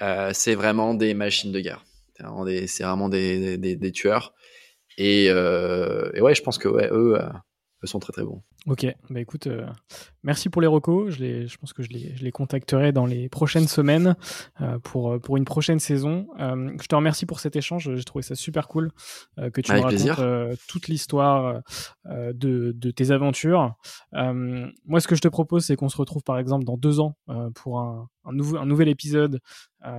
[0.00, 1.84] Euh, c'est vraiment des machines de guerre.
[2.16, 4.34] C'est vraiment des, des, tueurs.
[4.96, 7.18] Et, euh, et, ouais, je pense que euh, eux
[7.86, 8.42] sont très très bons.
[8.66, 9.66] Ok, bah écoute, euh,
[10.24, 11.14] merci pour les recos.
[11.14, 14.16] Je, les, je pense que je les, je les contacterai dans les prochaines semaines
[14.60, 16.26] euh, pour, pour une prochaine saison.
[16.40, 17.94] Euh, je te remercie pour cet échange.
[17.94, 18.90] J'ai trouvé ça super cool
[19.36, 20.16] que tu Avec me plaisir.
[20.16, 21.62] racontes toute l'histoire
[22.06, 23.74] de, de tes aventures.
[24.12, 27.16] moi, ce que je te propose, c'est qu'on se retrouve par exemple dans deux ans
[27.54, 29.40] pour un, un, nouvel épisode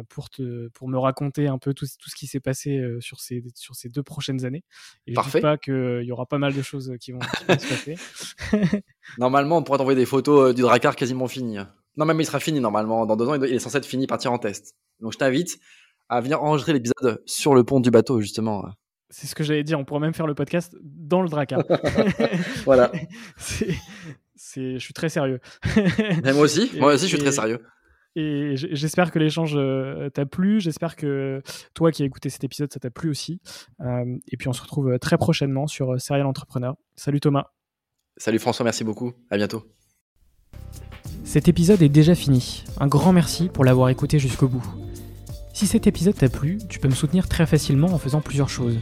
[0.09, 3.43] pour, te, pour me raconter un peu tout, tout ce qui s'est passé sur, ces,
[3.55, 4.63] sur ces deux prochaines années.
[5.07, 5.31] Et Parfait.
[5.31, 7.67] je dis pas qu'il y aura pas mal de choses qui vont, qui vont se
[7.67, 7.95] passer.
[9.17, 11.57] normalement, on pourra t'envoyer des photos du Dracar quasiment fini.
[11.97, 13.05] Non, même il sera fini normalement.
[13.05, 14.75] Dans deux ans, il est censé être fini, partir en test.
[14.99, 15.59] Donc je t'invite
[16.07, 18.65] à venir enregistrer l'épisode sur le pont du bateau, justement.
[19.09, 19.79] C'est ce que j'allais dire.
[19.79, 21.63] On pourrait même faire le podcast dans le Dracar.
[22.65, 22.91] voilà.
[23.37, 23.75] c'est,
[24.73, 25.39] je suis très sérieux.
[26.23, 26.71] Mais moi aussi.
[26.77, 27.59] Moi aussi, je suis très sérieux.
[28.15, 29.57] Et j'espère que l'échange
[30.13, 30.59] t'a plu.
[30.59, 31.41] J'espère que
[31.73, 33.39] toi qui as écouté cet épisode, ça t'a plu aussi.
[33.81, 36.75] Euh, et puis on se retrouve très prochainement sur Serial Entrepreneur.
[36.95, 37.45] Salut Thomas.
[38.17, 39.13] Salut François, merci beaucoup.
[39.29, 39.63] À bientôt.
[41.23, 42.63] Cet épisode est déjà fini.
[42.79, 44.65] Un grand merci pour l'avoir écouté jusqu'au bout.
[45.53, 48.77] Si cet épisode t'a plu, tu peux me soutenir très facilement en faisant plusieurs choses.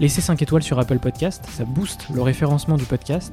[0.00, 3.32] Laisser 5 étoiles sur Apple Podcast, ça booste le référencement du podcast.